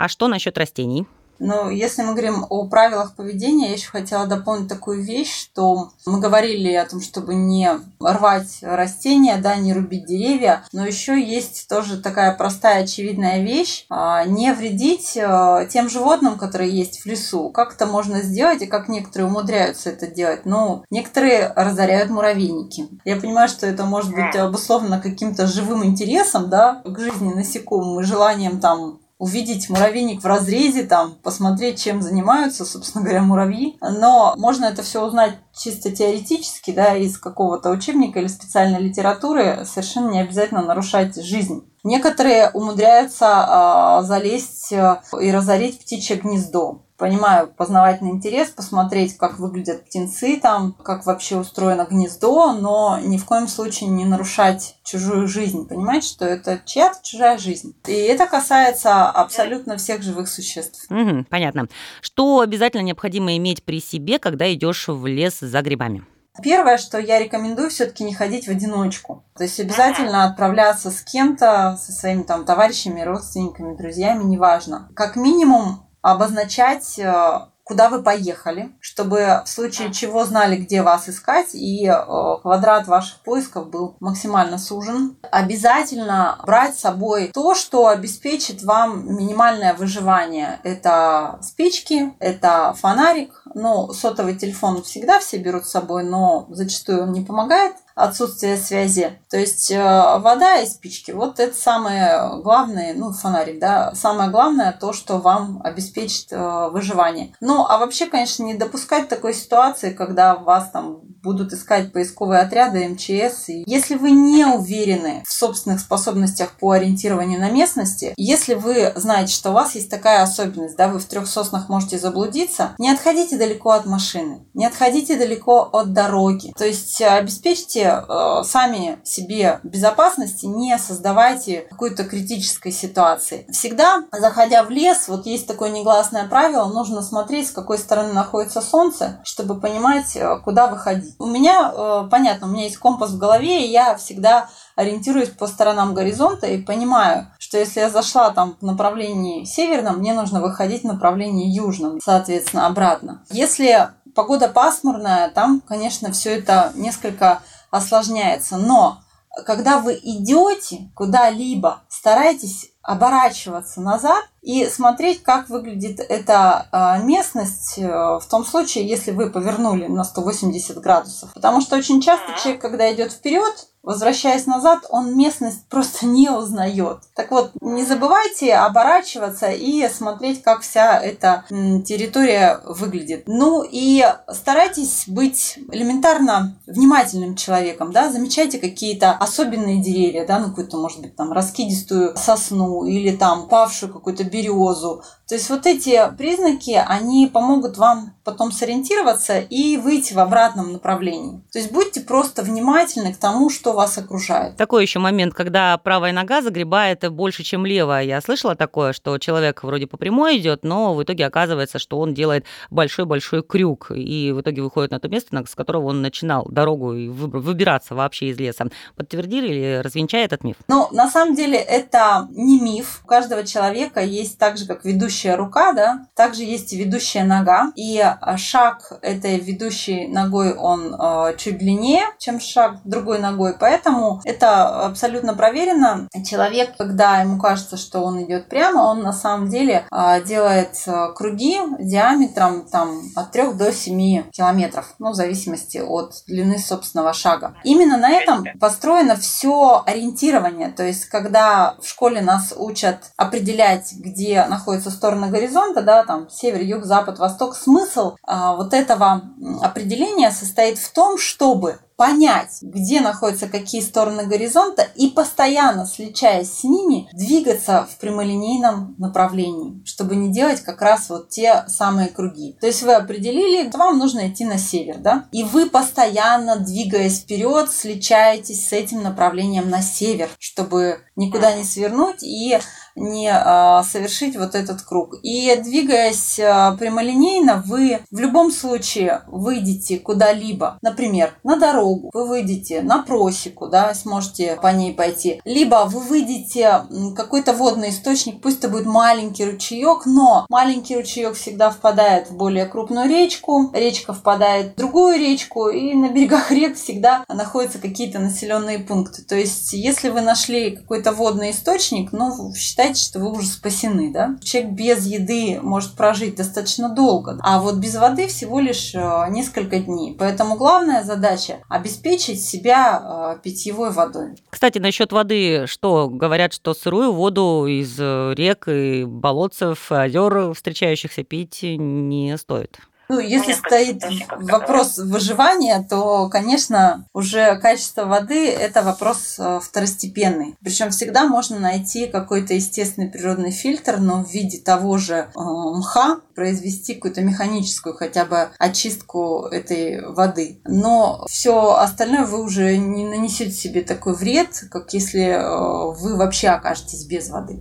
А 0.00 0.08
что 0.08 0.28
насчет 0.28 0.56
растений? 0.56 1.06
Ну, 1.40 1.68
если 1.68 2.02
мы 2.02 2.12
говорим 2.12 2.46
о 2.48 2.66
правилах 2.68 3.16
поведения, 3.16 3.68
я 3.68 3.72
еще 3.74 3.90
хотела 3.90 4.26
дополнить 4.26 4.68
такую 4.68 5.02
вещь, 5.02 5.34
что 5.34 5.90
мы 6.06 6.20
говорили 6.20 6.72
о 6.74 6.86
том, 6.86 7.02
чтобы 7.02 7.34
не 7.34 7.70
рвать 7.98 8.58
растения, 8.62 9.36
да, 9.36 9.56
не 9.56 9.74
рубить 9.74 10.06
деревья, 10.06 10.64
но 10.72 10.86
еще 10.86 11.20
есть 11.20 11.66
тоже 11.68 12.00
такая 12.00 12.34
простая 12.34 12.84
очевидная 12.84 13.42
вещь, 13.42 13.86
а, 13.90 14.24
не 14.24 14.52
вредить 14.54 15.18
а, 15.18 15.64
тем 15.66 15.90
животным, 15.90 16.38
которые 16.38 16.70
есть 16.70 17.00
в 17.00 17.06
лесу. 17.06 17.50
Как 17.50 17.74
это 17.74 17.84
можно 17.86 18.22
сделать 18.22 18.62
и 18.62 18.66
как 18.66 18.88
некоторые 18.88 19.28
умудряются 19.28 19.90
это 19.90 20.06
делать? 20.06 20.46
Ну, 20.46 20.84
некоторые 20.90 21.52
разоряют 21.56 22.10
муравейники. 22.10 22.88
Я 23.04 23.16
понимаю, 23.16 23.48
что 23.48 23.66
это 23.66 23.84
может 23.84 24.14
быть 24.14 24.36
обусловлено 24.36 25.00
каким-то 25.00 25.46
живым 25.46 25.84
интересом, 25.84 26.48
да, 26.48 26.82
к 26.84 26.98
жизни 26.98 27.32
насекомым 27.32 28.00
и 28.00 28.04
желанием 28.04 28.60
там 28.60 28.99
увидеть 29.20 29.68
муравейник 29.68 30.22
в 30.22 30.26
разрезе, 30.26 30.84
там, 30.84 31.14
посмотреть, 31.22 31.80
чем 31.80 32.00
занимаются, 32.00 32.64
собственно 32.64 33.04
говоря, 33.04 33.22
муравьи. 33.22 33.76
Но 33.82 34.34
можно 34.38 34.64
это 34.64 34.82
все 34.82 35.06
узнать 35.06 35.36
чисто 35.54 35.92
теоретически, 35.92 36.70
да, 36.70 36.96
из 36.96 37.18
какого-то 37.18 37.70
учебника 37.70 38.18
или 38.18 38.28
специальной 38.28 38.80
литературы, 38.80 39.66
совершенно 39.66 40.10
не 40.10 40.20
обязательно 40.20 40.62
нарушать 40.62 41.22
жизнь. 41.22 41.69
Некоторые 41.82 42.50
умудряются 42.50 44.00
э, 44.02 44.06
залезть 44.06 44.72
и 44.72 45.30
разорить 45.30 45.80
птичье 45.80 46.16
гнездо 46.16 46.82
понимаю 47.00 47.48
познавательный 47.48 48.12
интерес, 48.12 48.50
посмотреть, 48.50 49.16
как 49.16 49.38
выглядят 49.38 49.86
птенцы 49.86 50.38
там, 50.38 50.74
как 50.84 51.06
вообще 51.06 51.38
устроено 51.38 51.86
гнездо, 51.90 52.52
но 52.52 53.00
ни 53.02 53.16
в 53.16 53.24
коем 53.24 53.48
случае 53.48 53.88
не 53.88 54.04
нарушать 54.04 54.76
чужую 54.84 55.26
жизнь, 55.26 55.66
понимать, 55.66 56.04
что 56.04 56.26
это 56.26 56.60
чья-то 56.64 56.98
чужая 57.02 57.38
жизнь. 57.38 57.74
И 57.86 57.92
это 57.92 58.26
касается 58.26 59.08
абсолютно 59.08 59.78
всех 59.78 60.02
живых 60.02 60.28
существ. 60.28 60.86
Угу, 60.90 61.24
понятно. 61.30 61.68
Что 62.02 62.40
обязательно 62.40 62.82
необходимо 62.82 63.34
иметь 63.38 63.64
при 63.64 63.80
себе, 63.80 64.18
когда 64.18 64.52
идешь 64.52 64.86
в 64.86 65.06
лес 65.06 65.38
за 65.40 65.62
грибами? 65.62 66.04
Первое, 66.42 66.78
что 66.78 66.98
я 66.98 67.18
рекомендую, 67.18 67.70
все-таки 67.70 68.04
не 68.04 68.14
ходить 68.14 68.46
в 68.46 68.50
одиночку. 68.50 69.24
То 69.36 69.44
есть 69.44 69.60
обязательно 69.60 70.24
отправляться 70.24 70.90
с 70.90 71.00
кем-то, 71.02 71.76
со 71.80 71.92
своими 71.92 72.22
там 72.22 72.44
товарищами, 72.44 73.02
родственниками, 73.02 73.76
друзьями, 73.76 74.24
неважно. 74.24 74.88
Как 74.94 75.16
минимум 75.16 75.86
обозначать 76.02 76.98
э, 76.98 77.40
куда 77.70 77.88
вы 77.88 78.02
поехали, 78.02 78.72
чтобы 78.80 79.42
в 79.44 79.48
случае 79.48 79.92
чего 79.92 80.24
знали, 80.24 80.56
где 80.56 80.82
вас 80.82 81.08
искать, 81.08 81.54
и 81.54 81.86
э, 81.86 81.94
квадрат 82.42 82.88
ваших 82.88 83.20
поисков 83.20 83.70
был 83.70 83.96
максимально 84.00 84.58
сужен. 84.58 85.16
Обязательно 85.30 86.40
брать 86.44 86.74
с 86.74 86.80
собой 86.80 87.30
то, 87.32 87.54
что 87.54 87.86
обеспечит 87.86 88.64
вам 88.64 89.14
минимальное 89.14 89.74
выживание. 89.74 90.58
Это 90.64 91.38
спички, 91.42 92.12
это 92.18 92.74
фонарик. 92.76 93.40
Ну, 93.54 93.92
сотовый 93.92 94.36
телефон 94.36 94.82
всегда 94.82 95.18
все 95.20 95.38
берут 95.38 95.66
с 95.66 95.70
собой, 95.70 96.04
но 96.04 96.46
зачастую 96.50 97.02
он 97.02 97.12
не 97.12 97.22
помогает. 97.22 97.74
отсутствие 98.00 98.56
связи. 98.56 99.18
То 99.28 99.38
есть 99.38 99.70
э, 99.70 99.78
вода 99.78 100.56
и 100.60 100.66
спички, 100.66 101.10
вот 101.10 101.38
это 101.38 101.54
самое 101.54 102.40
главное, 102.42 102.94
ну, 102.94 103.12
фонарик, 103.12 103.58
да, 103.58 103.94
самое 103.94 104.30
главное 104.30 104.72
то, 104.72 104.92
что 104.92 105.18
вам 105.18 105.60
обеспечит 105.62 106.28
э, 106.30 106.68
выживание. 106.72 107.34
Ну, 107.40 107.66
а 107.68 107.78
вообще, 107.78 108.06
конечно, 108.06 108.42
не 108.44 108.54
допускать 108.54 109.08
такой 109.08 109.34
ситуации, 109.34 109.90
когда 109.90 110.34
вас 110.34 110.70
там 110.70 111.00
будут 111.22 111.52
искать 111.52 111.92
поисковые 111.92 112.40
отряды 112.40 112.88
МЧС. 112.88 113.48
И 113.48 113.64
если 113.66 113.96
вы 113.96 114.10
не 114.10 114.46
уверены 114.46 115.22
в 115.26 115.32
собственных 115.32 115.80
способностях 115.80 116.52
по 116.52 116.72
ориентированию 116.72 117.38
на 117.38 117.50
местности, 117.50 118.14
если 118.16 118.54
вы 118.54 118.92
знаете, 118.96 119.32
что 119.32 119.50
у 119.50 119.54
вас 119.54 119.74
есть 119.74 119.90
такая 119.90 120.22
особенность, 120.22 120.76
да, 120.76 120.88
вы 120.88 120.98
в 120.98 121.04
трех 121.04 121.26
соснах 121.26 121.68
можете 121.68 121.98
заблудиться, 121.98 122.74
не 122.78 122.90
отходите 122.90 123.36
далеко 123.40 123.70
от 123.70 123.86
машины, 123.86 124.46
не 124.52 124.66
отходите 124.66 125.16
далеко 125.16 125.68
от 125.72 125.92
дороги. 125.94 126.52
То 126.56 126.66
есть 126.66 127.00
э, 127.00 127.06
обеспечьте 127.06 128.04
э, 128.06 128.42
сами 128.44 128.98
себе 129.02 129.60
безопасности, 129.62 130.44
не 130.44 130.78
создавайте 130.78 131.62
какой-то 131.70 132.04
критической 132.04 132.70
ситуации. 132.70 133.46
Всегда, 133.50 134.04
заходя 134.12 134.62
в 134.62 134.70
лес, 134.70 135.08
вот 135.08 135.24
есть 135.24 135.46
такое 135.46 135.70
негласное 135.70 136.28
правило, 136.28 136.66
нужно 136.66 137.02
смотреть, 137.02 137.48
с 137.48 137.52
какой 137.52 137.78
стороны 137.78 138.12
находится 138.12 138.60
солнце, 138.60 139.20
чтобы 139.24 139.58
понимать, 139.58 140.14
э, 140.14 140.38
куда 140.44 140.66
выходить. 140.66 141.14
У 141.18 141.26
меня, 141.26 141.72
э, 141.74 142.08
понятно, 142.10 142.46
у 142.46 142.50
меня 142.50 142.64
есть 142.64 142.76
компас 142.76 143.10
в 143.10 143.18
голове, 143.18 143.66
и 143.66 143.70
я 143.70 143.96
всегда 143.96 144.50
ориентируюсь 144.76 145.30
по 145.30 145.46
сторонам 145.46 145.94
горизонта 145.94 146.46
и 146.46 146.62
понимаю, 146.62 147.32
что 147.50 147.58
если 147.58 147.80
я 147.80 147.90
зашла 147.90 148.30
там 148.30 148.56
в 148.60 148.64
направлении 148.64 149.42
северном, 149.42 149.96
мне 149.96 150.14
нужно 150.14 150.40
выходить 150.40 150.82
в 150.82 150.86
направлении 150.86 151.52
южном, 151.52 151.98
соответственно, 152.00 152.68
обратно. 152.68 153.24
Если 153.28 153.88
погода 154.14 154.46
пасмурная, 154.46 155.30
там, 155.30 155.60
конечно, 155.66 156.12
все 156.12 156.38
это 156.38 156.70
несколько 156.76 157.42
осложняется. 157.72 158.56
Но 158.56 158.98
когда 159.46 159.80
вы 159.80 159.98
идете 160.00 160.92
куда-либо, 160.94 161.80
старайтесь 161.88 162.70
оборачиваться 162.82 163.80
назад 163.80 164.24
и 164.42 164.66
смотреть, 164.66 165.24
как 165.24 165.48
выглядит 165.48 165.98
эта 165.98 166.68
а, 166.70 166.98
местность 166.98 167.78
э, 167.78 167.88
в 167.88 168.24
том 168.30 168.44
случае, 168.44 168.88
если 168.88 169.10
вы 169.10 169.28
повернули 169.28 169.86
на 169.86 170.04
180 170.04 170.78
градусов. 170.78 171.32
Потому 171.34 171.60
что 171.60 171.76
очень 171.76 172.00
часто 172.00 172.26
человек, 172.40 172.62
когда 172.62 172.92
идет 172.92 173.12
вперед, 173.12 173.69
Возвращаясь 173.82 174.46
назад, 174.46 174.84
он 174.90 175.16
местность 175.16 175.66
просто 175.68 176.04
не 176.06 176.28
узнает. 176.28 176.98
Так 177.14 177.30
вот, 177.30 177.52
не 177.62 177.84
забывайте 177.84 178.54
оборачиваться 178.54 179.50
и 179.50 179.88
смотреть, 179.88 180.42
как 180.42 180.60
вся 180.60 181.00
эта 181.00 181.44
территория 181.48 182.60
выглядит. 182.64 183.24
Ну 183.26 183.64
и 183.68 184.04
старайтесь 184.28 185.04
быть 185.06 185.58
элементарно 185.72 186.58
внимательным 186.66 187.36
человеком, 187.36 187.90
да, 187.90 188.10
замечайте 188.10 188.58
какие-то 188.58 189.12
особенные 189.12 189.82
деревья, 189.82 190.26
да, 190.26 190.38
ну 190.38 190.48
какую-то, 190.48 190.76
может 190.76 191.00
быть, 191.00 191.16
там 191.16 191.32
раскидистую 191.32 192.16
сосну 192.16 192.84
или 192.84 193.16
там 193.16 193.48
павшую 193.48 193.92
какую-то 193.92 194.24
березу. 194.24 195.02
То 195.30 195.36
есть 195.36 195.48
вот 195.48 195.64
эти 195.64 195.96
признаки, 196.18 196.72
они 196.72 197.30
помогут 197.32 197.78
вам 197.78 198.14
потом 198.24 198.50
сориентироваться 198.50 199.38
и 199.38 199.76
выйти 199.76 200.12
в 200.12 200.18
обратном 200.18 200.72
направлении. 200.72 201.40
То 201.52 201.60
есть 201.60 201.70
будьте 201.70 202.00
просто 202.00 202.42
внимательны 202.42 203.14
к 203.14 203.16
тому, 203.16 203.48
что 203.48 203.72
вас 203.72 203.96
окружает. 203.96 204.56
Такой 204.56 204.82
еще 204.82 204.98
момент, 204.98 205.32
когда 205.32 205.78
правая 205.78 206.12
нога 206.12 206.42
загребает 206.42 207.08
больше, 207.12 207.44
чем 207.44 207.64
левая. 207.64 208.02
Я 208.02 208.20
слышала 208.20 208.56
такое, 208.56 208.92
что 208.92 209.18
человек 209.18 209.62
вроде 209.62 209.86
по 209.86 209.96
прямой 209.96 210.36
идет, 210.38 210.64
но 210.64 210.94
в 210.94 211.02
итоге 211.04 211.26
оказывается, 211.26 211.78
что 211.78 212.00
он 212.00 212.12
делает 212.12 212.44
большой-большой 212.70 213.44
крюк 213.44 213.92
и 213.92 214.32
в 214.32 214.40
итоге 214.40 214.62
выходит 214.62 214.90
на 214.90 214.98
то 214.98 215.08
место, 215.08 215.44
с 215.48 215.54
которого 215.54 215.86
он 215.86 216.02
начинал 216.02 216.44
дорогу 216.50 216.92
и 216.94 217.08
выбираться 217.08 217.94
вообще 217.94 218.30
из 218.30 218.38
леса. 218.40 218.66
Подтвердили 218.96 219.46
или 219.46 219.80
развенчая 219.80 220.24
этот 220.24 220.42
миф? 220.42 220.56
Ну, 220.66 220.88
на 220.90 221.08
самом 221.08 221.36
деле 221.36 221.56
это 221.56 222.26
не 222.32 222.60
миф. 222.60 223.02
У 223.04 223.06
каждого 223.06 223.46
человека 223.46 224.00
есть 224.00 224.36
так 224.36 224.58
же, 224.58 224.66
как 224.66 224.84
ведущая 225.20 225.36
рука, 225.36 225.72
да, 225.72 226.06
также 226.14 226.42
есть 226.42 226.72
ведущая 226.72 227.24
нога. 227.24 227.72
И 227.76 228.02
шаг 228.36 228.92
этой 229.02 229.38
ведущей 229.38 230.08
ногой, 230.08 230.54
он 230.54 230.94
э, 230.94 231.36
чуть 231.36 231.58
длиннее, 231.58 232.02
чем 232.18 232.40
шаг 232.40 232.76
другой 232.84 233.18
ногой. 233.18 233.56
Поэтому 233.58 234.20
это 234.24 234.86
абсолютно 234.86 235.34
проверено. 235.34 236.08
Человек, 236.24 236.76
когда 236.78 237.20
ему 237.20 237.38
кажется, 237.38 237.76
что 237.76 238.00
он 238.00 238.22
идет 238.22 238.48
прямо, 238.48 238.80
он 238.80 239.02
на 239.02 239.12
самом 239.12 239.48
деле 239.48 239.84
а, 239.90 240.20
делает 240.20 240.82
а, 240.86 241.12
круги 241.12 241.58
диаметром 241.78 242.66
там, 242.70 243.00
от 243.16 243.32
3 243.32 243.54
до 243.54 243.72
7 243.72 244.30
километров, 244.30 244.94
ну, 244.98 245.10
в 245.10 245.14
зависимости 245.14 245.78
от 245.78 246.14
длины 246.26 246.58
собственного 246.58 247.12
шага. 247.12 247.54
Именно 247.64 247.96
на 247.96 248.10
этом 248.10 248.44
построено 248.58 249.16
все 249.16 249.82
ориентирование. 249.86 250.68
То 250.68 250.84
есть, 250.84 251.06
когда 251.06 251.74
в 251.80 251.86
школе 251.86 252.20
нас 252.20 252.54
учат 252.56 253.10
определять, 253.16 253.92
где 253.92 254.44
находится 254.46 254.90
сторона 255.10 255.28
горизонта, 255.28 255.82
да, 255.82 256.04
там 256.04 256.28
север, 256.30 256.62
юг, 256.62 256.84
запад, 256.84 257.18
восток, 257.18 257.56
смысл 257.56 258.16
а, 258.22 258.54
вот 258.54 258.72
этого 258.72 259.22
определения 259.60 260.30
состоит 260.30 260.78
в 260.78 260.92
том, 260.92 261.18
чтобы 261.18 261.80
понять, 262.00 262.60
где 262.62 263.02
находятся 263.02 263.46
какие 263.46 263.82
стороны 263.82 264.24
горизонта 264.24 264.88
и 264.94 265.08
постоянно, 265.08 265.84
сличаясь 265.84 266.50
с 266.50 266.64
ними, 266.64 267.10
двигаться 267.12 267.86
в 267.92 267.98
прямолинейном 267.98 268.94
направлении, 268.96 269.84
чтобы 269.84 270.16
не 270.16 270.32
делать 270.32 270.62
как 270.62 270.80
раз 270.80 271.10
вот 271.10 271.28
те 271.28 271.64
самые 271.68 272.08
круги. 272.08 272.56
То 272.58 272.68
есть 272.68 272.82
вы 272.84 272.94
определили, 272.94 273.68
вам 273.76 273.98
нужно 273.98 274.30
идти 274.30 274.46
на 274.46 274.56
север, 274.56 274.96
да? 274.96 275.26
И 275.30 275.42
вы 275.42 275.68
постоянно, 275.68 276.56
двигаясь 276.56 277.20
вперед, 277.20 277.70
сличаетесь 277.70 278.68
с 278.68 278.72
этим 278.72 279.02
направлением 279.02 279.68
на 279.68 279.82
север, 279.82 280.30
чтобы 280.38 281.00
никуда 281.16 281.54
не 281.54 281.64
свернуть 281.64 282.22
и 282.22 282.58
не 282.96 283.30
а, 283.32 283.82
совершить 283.82 284.36
вот 284.36 284.54
этот 284.54 284.82
круг. 284.82 285.16
И 285.22 285.54
двигаясь 285.62 286.38
а, 286.38 286.76
прямолинейно, 286.76 287.62
вы 287.66 288.00
в 288.10 288.18
любом 288.18 288.50
случае 288.50 289.22
выйдете 289.26 289.98
куда-либо, 289.98 290.78
например, 290.82 291.34
на 291.44 291.56
дорогу, 291.56 292.10
вы 292.12 292.26
выйдете 292.26 292.82
на 292.82 293.02
просеку, 293.02 293.66
да, 293.68 293.94
сможете 293.94 294.58
по 294.60 294.68
ней 294.68 294.92
пойти, 294.92 295.40
либо 295.44 295.84
вы 295.86 296.00
выйдете 296.00 296.82
какой-то 297.16 297.52
водный 297.52 297.90
источник, 297.90 298.40
пусть 298.40 298.58
это 298.58 298.68
будет 298.68 298.86
маленький 298.86 299.44
ручеек, 299.44 300.06
но 300.06 300.46
маленький 300.48 300.96
ручеек 300.96 301.34
всегда 301.34 301.70
впадает 301.70 302.30
в 302.30 302.36
более 302.36 302.66
крупную 302.66 303.08
речку, 303.08 303.70
речка 303.72 304.12
впадает 304.12 304.72
в 304.72 304.76
другую 304.76 305.18
речку, 305.18 305.68
и 305.68 305.94
на 305.94 306.08
берегах 306.08 306.50
рек 306.50 306.76
всегда 306.76 307.24
находятся 307.28 307.78
какие-то 307.78 308.18
населенные 308.18 308.78
пункты. 308.78 309.22
То 309.22 309.36
есть, 309.36 309.72
если 309.72 310.08
вы 310.08 310.20
нашли 310.20 310.76
какой-то 310.76 311.12
водный 311.12 311.52
источник, 311.52 312.12
ну, 312.12 312.52
считайте, 312.54 312.79
считаете, 312.80 313.04
что 313.04 313.18
вы 313.18 313.32
уже 313.32 313.46
спасены, 313.46 314.12
да? 314.12 314.36
Человек 314.42 314.72
без 314.72 315.06
еды 315.06 315.60
может 315.62 315.94
прожить 315.94 316.36
достаточно 316.36 316.88
долго, 316.88 317.38
а 317.42 317.60
вот 317.60 317.76
без 317.76 317.96
воды 317.96 318.26
всего 318.26 318.60
лишь 318.60 318.94
э, 318.94 319.26
несколько 319.30 319.78
дней. 319.78 320.16
Поэтому 320.18 320.56
главная 320.56 321.04
задача– 321.04 321.58
обеспечить 321.68 322.42
себя 322.42 323.36
э, 323.36 323.42
питьевой 323.42 323.90
водой. 323.90 324.36
Кстати, 324.48 324.78
насчет 324.78 325.12
воды, 325.12 325.66
что 325.66 326.08
говорят, 326.08 326.54
что 326.54 326.74
сырую 326.74 327.12
воду 327.12 327.66
из 327.66 327.96
э, 327.98 328.32
рек 328.34 328.68
и 328.68 329.04
болотцев, 329.04 329.92
озер 329.92 330.54
встречающихся 330.54 331.22
пить 331.22 331.60
не 331.62 332.36
стоит. 332.38 332.78
Ну, 333.10 333.18
если 333.18 333.54
стоит 333.54 334.04
вопрос 334.38 334.98
выживания, 334.98 335.84
то, 335.90 336.28
конечно, 336.28 337.04
уже 337.12 337.58
качество 337.58 338.04
воды– 338.04 338.48
это 338.48 338.82
вопрос 338.82 339.34
э, 339.36 339.58
второстепенный. 339.60 340.54
Причем 340.62 340.90
всегда 340.90 341.26
можно 341.26 341.58
найти 341.58 342.06
какой-то 342.06 342.54
естественный 342.54 343.08
природный 343.08 343.50
фильтр, 343.50 343.96
но 343.98 344.22
в 344.22 344.30
виде 344.30 344.58
того 344.58 344.96
же 344.96 345.14
э, 345.14 345.28
мха 345.34 346.20
произвести 346.36 346.94
какую-то 346.94 347.22
механическую 347.22 347.96
хотя 347.96 348.24
бы 348.24 348.50
очистку 348.60 349.48
этой 349.50 350.06
воды. 350.06 350.60
Но 350.64 351.26
все 351.28 351.74
остальное 351.74 352.26
вы 352.26 352.40
уже 352.44 352.76
не 352.76 353.04
нанесете 353.04 353.50
себе 353.50 353.82
такой 353.82 354.14
вред, 354.14 354.66
как 354.70 354.94
если 354.94 355.30
э, 355.30 355.94
вы 355.98 356.14
вообще 356.16 356.50
окажетесь 356.50 357.06
без 357.06 357.28
воды. 357.28 357.58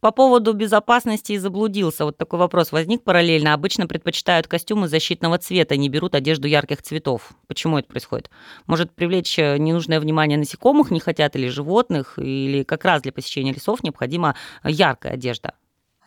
По 0.00 0.10
поводу 0.10 0.52
безопасности 0.52 1.32
и 1.32 1.38
заблудился. 1.38 2.04
Вот 2.04 2.18
такой 2.18 2.38
вопрос 2.38 2.70
возник 2.70 3.02
параллельно. 3.02 3.54
Обычно 3.54 3.86
предпочитают 3.86 4.46
костюмы 4.46 4.88
защитного 4.88 5.38
цвета, 5.38 5.76
не 5.76 5.88
берут 5.88 6.14
одежду 6.14 6.46
ярких 6.46 6.82
цветов. 6.82 7.32
Почему 7.46 7.78
это 7.78 7.88
происходит? 7.88 8.30
Может 8.66 8.92
привлечь 8.92 9.38
э, 9.38 9.56
ненужное 9.56 9.98
внимание 9.98 10.36
насекомых 10.38 10.90
не 10.90 11.00
хотят 11.00 11.34
или 11.34 11.48
животных, 11.48 12.18
или 12.18 12.62
как 12.62 12.84
раз 12.84 13.02
для 13.02 13.12
посещения 13.12 13.52
лесов 13.52 13.82
необходима 13.82 14.36
яркая 14.62 15.14
одежда? 15.14 15.54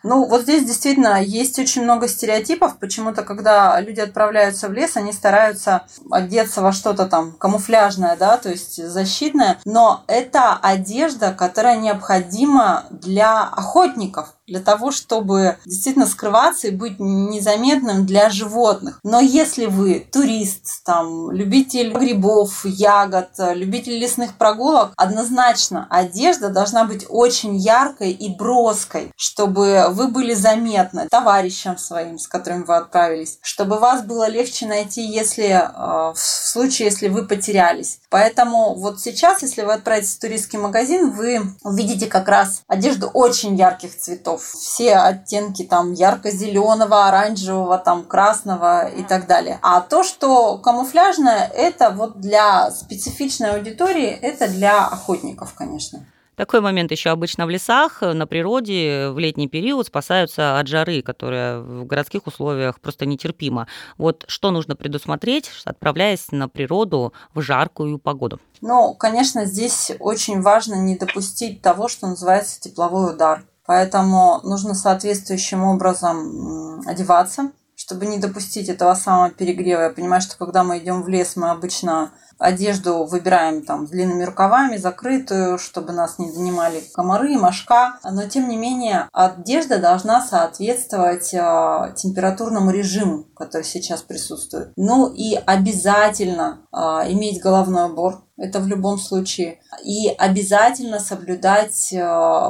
Ну, 0.02 0.26
вот 0.26 0.42
здесь 0.42 0.64
действительно 0.64 1.22
есть 1.22 1.58
очень 1.58 1.82
много 1.82 2.08
стереотипов. 2.08 2.78
Почему-то, 2.78 3.22
когда 3.22 3.80
люди 3.80 4.00
отправляются 4.00 4.68
в 4.68 4.72
лес, 4.72 4.96
они 4.96 5.12
стараются 5.12 5.82
одеться 6.10 6.62
во 6.62 6.72
что-то 6.72 7.06
там 7.06 7.32
камуфляжное, 7.32 8.16
да, 8.16 8.36
то 8.36 8.50
есть 8.50 8.82
защитное. 8.82 9.58
Но 9.64 10.04
это 10.06 10.58
одежда, 10.60 11.32
которая 11.32 11.76
необходима 11.76 12.84
для 12.90 13.42
охотников. 13.42 14.34
Для 14.50 14.60
того, 14.60 14.90
чтобы 14.90 15.58
действительно 15.64 16.06
скрываться 16.06 16.66
и 16.66 16.72
быть 16.72 16.98
незаметным 16.98 18.04
для 18.04 18.30
животных. 18.30 18.98
Но 19.04 19.20
если 19.20 19.66
вы 19.66 20.06
турист, 20.12 20.84
там, 20.84 21.30
любитель 21.30 21.92
грибов, 21.92 22.64
ягод, 22.64 23.30
любитель 23.54 23.96
лесных 23.96 24.36
прогулок, 24.36 24.92
однозначно 24.96 25.86
одежда 25.88 26.48
должна 26.48 26.84
быть 26.84 27.06
очень 27.08 27.56
яркой 27.56 28.10
и 28.10 28.34
броской, 28.34 29.12
чтобы 29.16 29.86
вы 29.90 30.08
были 30.08 30.34
заметны 30.34 31.06
товарищам 31.08 31.78
своим, 31.78 32.18
с 32.18 32.26
которыми 32.26 32.64
вы 32.64 32.76
отправились, 32.76 33.38
чтобы 33.42 33.78
вас 33.78 34.02
было 34.02 34.28
легче 34.28 34.66
найти, 34.66 35.02
если 35.02 35.46
э, 35.46 36.12
в 36.12 36.18
случае, 36.18 36.86
если 36.86 37.08
вы 37.08 37.24
потерялись. 37.24 38.00
Поэтому 38.10 38.74
вот 38.74 39.00
сейчас, 39.00 39.42
если 39.42 39.62
вы 39.62 39.74
отправитесь 39.74 40.16
в 40.16 40.20
туристский 40.20 40.58
магазин, 40.58 41.12
вы 41.12 41.40
увидите 41.62 42.06
как 42.06 42.28
раз 42.28 42.62
одежду 42.66 43.08
очень 43.14 43.54
ярких 43.54 43.96
цветов. 43.96 44.39
Все 44.40 44.96
оттенки 44.96 45.64
там 45.64 45.92
ярко-зеленого, 45.92 47.06
оранжевого, 47.06 47.78
там 47.78 48.04
красного 48.04 48.88
и 48.88 49.02
так 49.02 49.26
далее. 49.26 49.58
А 49.62 49.80
то, 49.80 50.02
что 50.02 50.58
камуфляжное, 50.58 51.50
это 51.54 51.90
вот 51.90 52.20
для 52.20 52.70
специфичной 52.70 53.56
аудитории, 53.56 54.08
это 54.08 54.48
для 54.48 54.86
охотников, 54.86 55.54
конечно. 55.54 56.04
Такой 56.40 56.62
момент 56.62 56.90
еще 56.90 57.10
обычно 57.10 57.44
в 57.44 57.50
лесах, 57.50 58.00
на 58.00 58.26
природе 58.26 59.10
в 59.10 59.18
летний 59.18 59.46
период 59.46 59.86
спасаются 59.86 60.58
от 60.58 60.68
жары, 60.68 61.02
которая 61.02 61.60
в 61.60 61.84
городских 61.84 62.26
условиях 62.26 62.80
просто 62.80 63.04
нетерпима. 63.04 63.66
Вот 63.98 64.24
что 64.26 64.50
нужно 64.50 64.74
предусмотреть, 64.74 65.50
отправляясь 65.66 66.32
на 66.32 66.48
природу 66.48 67.12
в 67.34 67.42
жаркую 67.42 67.98
погоду? 67.98 68.40
Ну, 68.62 68.94
конечно, 68.94 69.44
здесь 69.44 69.92
очень 70.00 70.40
важно 70.40 70.76
не 70.76 70.96
допустить 70.96 71.60
того, 71.60 71.88
что 71.88 72.06
называется 72.06 72.58
тепловой 72.58 73.12
удар. 73.12 73.44
Поэтому 73.70 74.40
нужно 74.42 74.74
соответствующим 74.74 75.62
образом 75.62 76.82
одеваться, 76.88 77.52
чтобы 77.76 78.06
не 78.06 78.18
допустить 78.18 78.68
этого 78.68 78.94
самого 78.94 79.30
перегрева. 79.30 79.82
Я 79.82 79.90
понимаю, 79.90 80.20
что 80.20 80.36
когда 80.36 80.64
мы 80.64 80.78
идем 80.78 81.04
в 81.04 81.08
лес, 81.08 81.36
мы 81.36 81.50
обычно 81.50 82.10
Одежду 82.40 83.04
выбираем 83.04 83.62
там 83.62 83.86
с 83.86 83.90
длинными 83.90 84.24
рукавами, 84.24 84.78
закрытую, 84.78 85.58
чтобы 85.58 85.92
нас 85.92 86.18
не 86.18 86.32
занимали 86.32 86.82
комары, 86.94 87.36
мошка. 87.38 87.98
Но 88.02 88.26
тем 88.28 88.48
не 88.48 88.56
менее, 88.56 89.10
одежда 89.12 89.78
должна 89.78 90.26
соответствовать 90.26 91.34
э, 91.34 91.92
температурному 91.96 92.70
режиму, 92.70 93.24
который 93.36 93.64
сейчас 93.64 94.00
присутствует. 94.00 94.72
Ну 94.76 95.12
и 95.12 95.34
обязательно 95.34 96.62
э, 96.72 96.78
иметь 97.12 97.42
головной 97.42 97.90
убор, 97.90 98.24
это 98.40 98.58
в 98.60 98.66
любом 98.66 98.98
случае. 98.98 99.60
И 99.84 100.08
обязательно 100.08 100.98
соблюдать 100.98 101.92
э, 101.92 101.98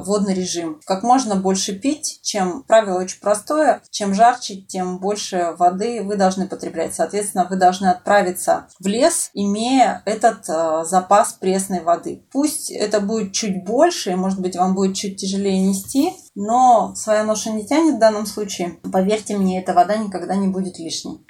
водный 0.04 0.34
режим. 0.34 0.80
Как 0.86 1.02
можно 1.02 1.34
больше 1.34 1.74
пить, 1.74 2.20
чем 2.22 2.62
правило 2.62 3.00
очень 3.00 3.20
простое, 3.20 3.82
чем 3.90 4.14
жарче, 4.14 4.56
тем 4.56 4.98
больше 4.98 5.54
воды 5.58 6.02
вы 6.02 6.16
должны 6.16 6.46
потреблять. 6.46 6.94
Соответственно, 6.94 7.46
вы 7.50 7.56
должны 7.56 7.86
отправиться 7.86 8.68
в 8.78 8.86
лес, 8.86 9.30
имея 9.34 10.02
этот 10.06 10.48
э, 10.48 10.84
запас 10.84 11.32
пресной 11.32 11.80
воды. 11.80 12.24
Пусть 12.30 12.70
это 12.70 13.00
будет 13.00 13.32
чуть 13.32 13.64
больше, 13.64 14.12
и, 14.12 14.16
может 14.16 14.40
быть, 14.40 14.56
вам 14.56 14.74
будет 14.74 14.96
чуть 14.96 15.16
тяжелее 15.16 15.60
нести, 15.60 16.12
но 16.36 16.94
своя 16.94 17.24
ноша 17.24 17.50
не 17.50 17.66
тянет 17.66 17.96
в 17.96 17.98
данном 17.98 18.26
случае. 18.26 18.78
Поверьте 18.92 19.36
мне, 19.36 19.60
эта 19.60 19.74
вода 19.74 19.96
никогда 19.96 20.36
не 20.36 20.46
будет 20.46 20.78
лишней. 20.78 21.26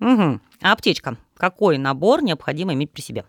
Угу. 0.00 0.40
А 0.62 0.72
аптечка? 0.72 1.16
Какой 1.36 1.78
набор 1.78 2.22
необходимо 2.22 2.72
иметь 2.74 2.92
при 2.92 3.00
себе? 3.00 3.24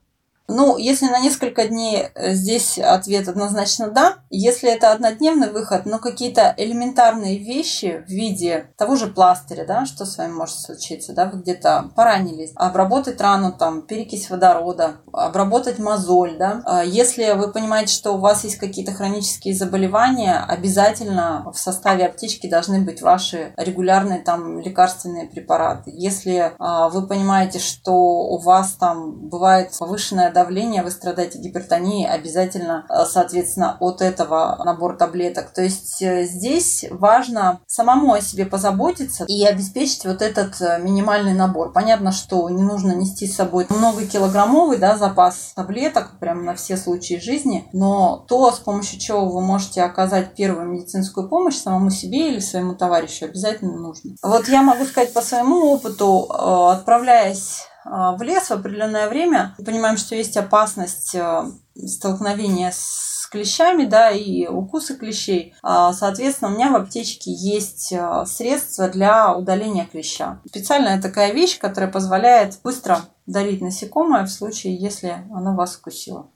Ну, 0.49 0.77
если 0.77 1.05
на 1.05 1.19
несколько 1.19 1.67
дней, 1.67 2.07
э, 2.13 2.33
здесь 2.33 2.79
ответ 2.79 3.27
однозначно 3.27 3.89
да. 3.91 4.15
Если 4.31 4.69
это 4.69 4.91
однодневный 4.91 5.51
выход, 5.51 5.85
но 5.85 5.99
какие-то 5.99 6.53
элементарные 6.57 7.37
вещи 7.37 8.03
в 8.07 8.09
виде 8.09 8.71
того 8.75 8.95
же 8.95 9.07
пластыря, 9.07 9.65
да, 9.65 9.85
что 9.85 10.05
с 10.05 10.17
вами 10.17 10.33
может 10.33 10.57
случиться, 10.57 11.13
да, 11.13 11.25
вы 11.25 11.39
где-то 11.41 11.91
поранились, 11.95 12.51
обработать 12.55 13.21
рану, 13.21 13.51
там, 13.51 13.83
перекись 13.83 14.29
водорода, 14.29 14.97
обработать 15.13 15.77
мозоль, 15.77 16.37
да. 16.37 16.61
А 16.65 16.83
если 16.83 17.33
вы 17.33 17.51
понимаете, 17.51 17.93
что 17.93 18.13
у 18.13 18.17
вас 18.17 18.43
есть 18.43 18.57
какие-то 18.57 18.91
хронические 18.91 19.53
заболевания, 19.53 20.43
обязательно 20.47 21.45
в 21.53 21.59
составе 21.59 22.07
аптечки 22.07 22.49
должны 22.49 22.81
быть 22.81 23.01
ваши 23.01 23.53
регулярные 23.55 24.19
там 24.19 24.59
лекарственные 24.59 25.27
препараты. 25.27 25.91
Если 25.93 26.53
а, 26.57 26.89
вы 26.89 27.05
понимаете, 27.05 27.59
что 27.59 27.93
у 27.93 28.39
вас 28.39 28.73
там 28.73 29.29
бывает 29.29 29.71
повышенная 29.77 30.31
давление, 30.39 30.83
вы 30.83 30.91
страдаете 30.91 31.37
гипертонией, 31.39 32.09
обязательно, 32.09 32.85
э, 32.89 33.05
соответственно, 33.05 33.75
от 33.81 34.01
этого 34.01 34.61
набор 34.63 34.95
таблеток. 34.95 35.51
То 35.51 35.61
есть 35.61 36.01
э, 36.01 36.23
здесь 36.23 36.85
важно 36.91 37.59
самому 37.67 38.13
о 38.13 38.21
себе 38.21 38.45
позаботиться 38.45 39.25
и 39.27 39.43
обеспечить 39.43 40.05
вот 40.05 40.21
этот 40.21 40.61
э, 40.61 40.79
минимальный 40.81 41.33
набор. 41.33 41.73
Понятно, 41.73 42.13
что 42.13 42.49
не 42.49 42.63
нужно 42.63 42.93
нести 42.93 43.27
с 43.27 43.35
собой 43.35 43.67
много 43.69 44.05
килограммовый 44.05 44.77
да, 44.77 44.95
запас 44.95 45.51
таблеток 45.55 46.19
прямо 46.19 46.41
на 46.41 46.55
все 46.55 46.77
случаи 46.77 47.19
жизни, 47.19 47.67
но 47.73 48.23
то, 48.29 48.51
с 48.51 48.59
помощью 48.59 48.99
чего 48.99 49.25
вы 49.25 49.41
можете 49.41 49.81
оказать 49.83 50.35
первую 50.35 50.67
медицинскую 50.67 51.27
помощь 51.27 51.57
самому 51.57 51.89
себе 51.89 52.29
или 52.29 52.39
своему 52.39 52.75
товарищу, 52.75 53.25
обязательно 53.25 53.77
нужно. 53.77 54.15
Вот 54.23 54.47
я 54.47 54.61
могу 54.61 54.85
сказать 54.85 55.13
по 55.13 55.21
своему 55.21 55.73
опыту, 55.73 56.31
отправляясь 56.31 57.68
в 57.85 58.21
лес 58.21 58.49
в 58.49 58.51
определенное 58.51 59.09
время, 59.09 59.55
понимаем, 59.65 59.97
что 59.97 60.15
есть 60.15 60.37
опасность 60.37 61.15
э, 61.15 61.43
столкновения 61.75 62.71
с 62.71 63.27
клещами, 63.31 63.85
да, 63.85 64.11
и 64.11 64.47
укусы 64.47 64.97
клещей. 64.97 65.53
А, 65.61 65.93
соответственно, 65.93 66.51
у 66.51 66.55
меня 66.55 66.71
в 66.71 66.75
аптечке 66.75 67.31
есть 67.31 67.93
э, 67.93 68.25
средства 68.25 68.89
для 68.89 69.35
удаления 69.35 69.85
клеща. 69.85 70.41
Специальная 70.47 71.01
такая 71.01 71.33
вещь, 71.33 71.57
которая 71.59 71.91
позволяет 71.91 72.59
быстро 72.63 73.01
удалить 73.27 73.61
насекомое 73.61 74.25
в 74.25 74.29
случае, 74.29 74.75
если 74.75 75.23
оно 75.33 75.55
вас 75.55 75.75
укусило. 75.77 76.29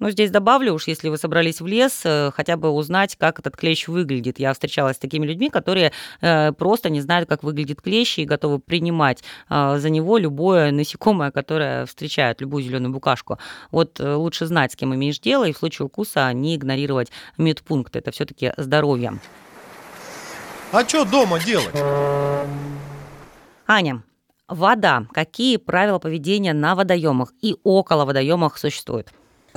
Ну, 0.00 0.10
здесь 0.10 0.30
добавлю 0.30 0.74
уж, 0.74 0.86
если 0.86 1.08
вы 1.08 1.18
собрались 1.18 1.60
в 1.60 1.66
лес, 1.66 2.02
э, 2.04 2.30
хотя 2.32 2.56
бы 2.56 2.70
узнать, 2.70 3.16
как 3.16 3.40
этот 3.40 3.56
клещ 3.56 3.88
выглядит. 3.88 4.38
Я 4.38 4.52
встречалась 4.52 4.96
с 4.96 5.00
такими 5.00 5.26
людьми, 5.26 5.50
которые 5.50 5.90
э, 6.20 6.52
просто 6.52 6.88
не 6.88 7.00
знают, 7.00 7.28
как 7.28 7.42
выглядит 7.42 7.82
клещ 7.82 8.18
и 8.18 8.24
готовы 8.24 8.60
принимать 8.60 9.24
э, 9.50 9.78
за 9.78 9.90
него 9.90 10.18
любое 10.18 10.70
насекомое, 10.70 11.32
которое 11.32 11.84
встречают, 11.86 12.40
любую 12.40 12.62
зеленую 12.62 12.92
букашку. 12.92 13.38
Вот 13.72 13.98
лучше 13.98 14.46
знать, 14.46 14.72
с 14.72 14.76
кем 14.76 14.94
имеешь 14.94 15.18
дело, 15.18 15.48
и 15.48 15.52
в 15.52 15.58
случае 15.58 15.86
укуса 15.86 16.32
не 16.32 16.54
игнорировать 16.54 17.10
медпункт. 17.36 17.96
Это 17.96 18.12
все-таки 18.12 18.52
здоровье. 18.56 19.18
А 20.70 20.86
что 20.86 21.04
дома 21.04 21.40
делать? 21.40 21.74
Аня, 23.66 24.02
вода. 24.46 25.06
Какие 25.12 25.56
правила 25.56 25.98
поведения 25.98 26.52
на 26.52 26.76
водоемах 26.76 27.32
и 27.40 27.56
около 27.64 28.04
водоемах 28.04 28.58
существуют? 28.58 29.08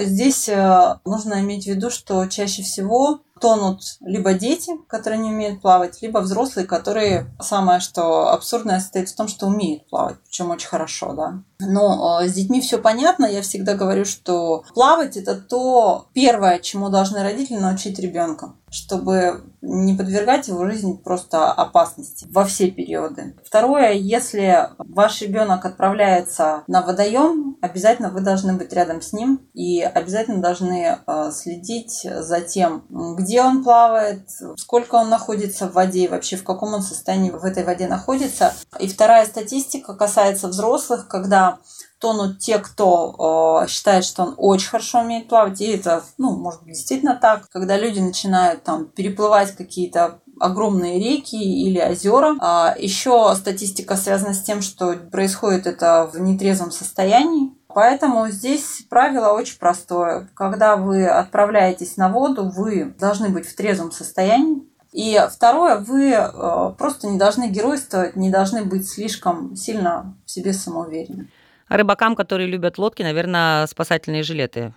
Здесь 0.05 0.49
э, 0.49 0.95
нужно 1.05 1.41
иметь 1.41 1.65
в 1.65 1.67
виду, 1.67 1.89
что 1.89 2.25
чаще 2.27 2.63
всего 2.63 3.21
тонут 3.39 3.81
либо 4.01 4.33
дети, 4.33 4.71
которые 4.87 5.19
не 5.19 5.31
умеют 5.31 5.61
плавать, 5.61 6.01
либо 6.01 6.19
взрослые, 6.19 6.67
которые 6.67 7.33
самое 7.41 7.79
что 7.79 8.31
абсурдное 8.31 8.79
состоит 8.79 9.09
в 9.09 9.15
том, 9.15 9.27
что 9.27 9.47
умеют 9.47 9.89
плавать, 9.89 10.17
причем 10.23 10.51
очень 10.51 10.69
хорошо, 10.69 11.13
да. 11.13 11.43
Но 11.67 12.21
э, 12.21 12.27
с 12.27 12.33
детьми 12.33 12.61
все 12.61 12.77
понятно. 12.77 13.25
Я 13.25 13.41
всегда 13.41 13.75
говорю, 13.75 14.05
что 14.05 14.63
плавать 14.73 15.17
это 15.17 15.35
то 15.35 16.07
первое, 16.13 16.59
чему 16.59 16.89
должны 16.89 17.23
родители 17.23 17.57
научить 17.57 17.99
ребенка 17.99 18.53
чтобы 18.71 19.43
не 19.61 19.93
подвергать 19.93 20.47
его 20.47 20.65
жизни 20.65 20.93
просто 20.93 21.51
опасности 21.51 22.25
во 22.31 22.45
все 22.45 22.71
периоды. 22.71 23.35
Второе, 23.45 23.91
если 23.91 24.69
ваш 24.77 25.21
ребенок 25.21 25.65
отправляется 25.65 26.63
на 26.67 26.81
водоем, 26.81 27.57
обязательно 27.61 28.09
вы 28.09 28.21
должны 28.21 28.53
быть 28.53 28.73
рядом 28.73 29.01
с 29.01 29.13
ним 29.13 29.41
и 29.53 29.81
обязательно 29.81 30.41
должны 30.41 30.97
э, 31.05 31.31
следить 31.31 32.01
за 32.03 32.41
тем, 32.41 32.85
где 32.89 33.41
он 33.41 33.63
плавает, 33.63 34.29
сколько 34.57 34.95
он 34.95 35.09
находится 35.09 35.67
в 35.67 35.73
воде 35.73 36.05
и 36.05 36.07
вообще 36.07 36.37
в 36.37 36.43
каком 36.43 36.73
он 36.73 36.81
состоянии 36.81 37.29
в 37.29 37.43
этой 37.43 37.63
воде 37.65 37.87
находится. 37.87 38.53
И 38.79 38.87
вторая 38.87 39.25
статистика 39.25 39.93
касается 39.93 40.47
взрослых, 40.47 41.07
когда 41.07 41.50
тонут 41.99 42.39
те, 42.39 42.57
кто 42.57 43.63
э, 43.63 43.67
считает, 43.67 44.03
что 44.03 44.23
он 44.23 44.35
очень 44.37 44.69
хорошо 44.69 45.01
умеет 45.01 45.27
плавать, 45.27 45.61
и 45.61 45.67
это, 45.67 46.03
ну, 46.17 46.35
может 46.35 46.63
быть, 46.63 46.73
действительно 46.73 47.15
так, 47.15 47.47
когда 47.49 47.77
люди 47.77 47.99
начинают 47.99 48.63
там 48.63 48.85
переплывать 48.87 49.55
какие-то 49.55 50.19
огромные 50.39 50.99
реки 50.99 51.35
или 51.35 51.79
озера. 51.79 52.35
А 52.41 52.75
еще 52.77 53.33
статистика 53.35 53.95
связана 53.95 54.33
с 54.33 54.41
тем, 54.41 54.61
что 54.61 54.93
происходит 55.11 55.67
это 55.67 56.09
в 56.11 56.19
нетрезвом 56.19 56.71
состоянии. 56.71 57.53
Поэтому 57.73 58.27
здесь 58.29 58.83
правило 58.89 59.33
очень 59.33 59.57
простое. 59.57 60.29
Когда 60.33 60.75
вы 60.75 61.07
отправляетесь 61.07 61.95
на 61.95 62.09
воду, 62.09 62.49
вы 62.49 62.93
должны 62.99 63.29
быть 63.29 63.47
в 63.47 63.55
трезвом 63.55 63.91
состоянии. 63.91 64.63
И 64.91 65.17
второе, 65.31 65.77
вы 65.77 66.11
э, 66.11 66.73
просто 66.77 67.07
не 67.07 67.17
должны 67.17 67.47
геройствовать, 67.47 68.17
не 68.17 68.29
должны 68.29 68.65
быть 68.65 68.89
слишком 68.89 69.55
сильно 69.55 70.17
в 70.25 70.31
себе 70.31 70.51
самоуверенны. 70.51 71.29
Рыбакам, 71.71 72.15
которые 72.17 72.47
любят 72.47 72.77
лодки, 72.77 73.01
наверное, 73.01 73.65
спасательные 73.65 74.23
жилеты 74.23 74.73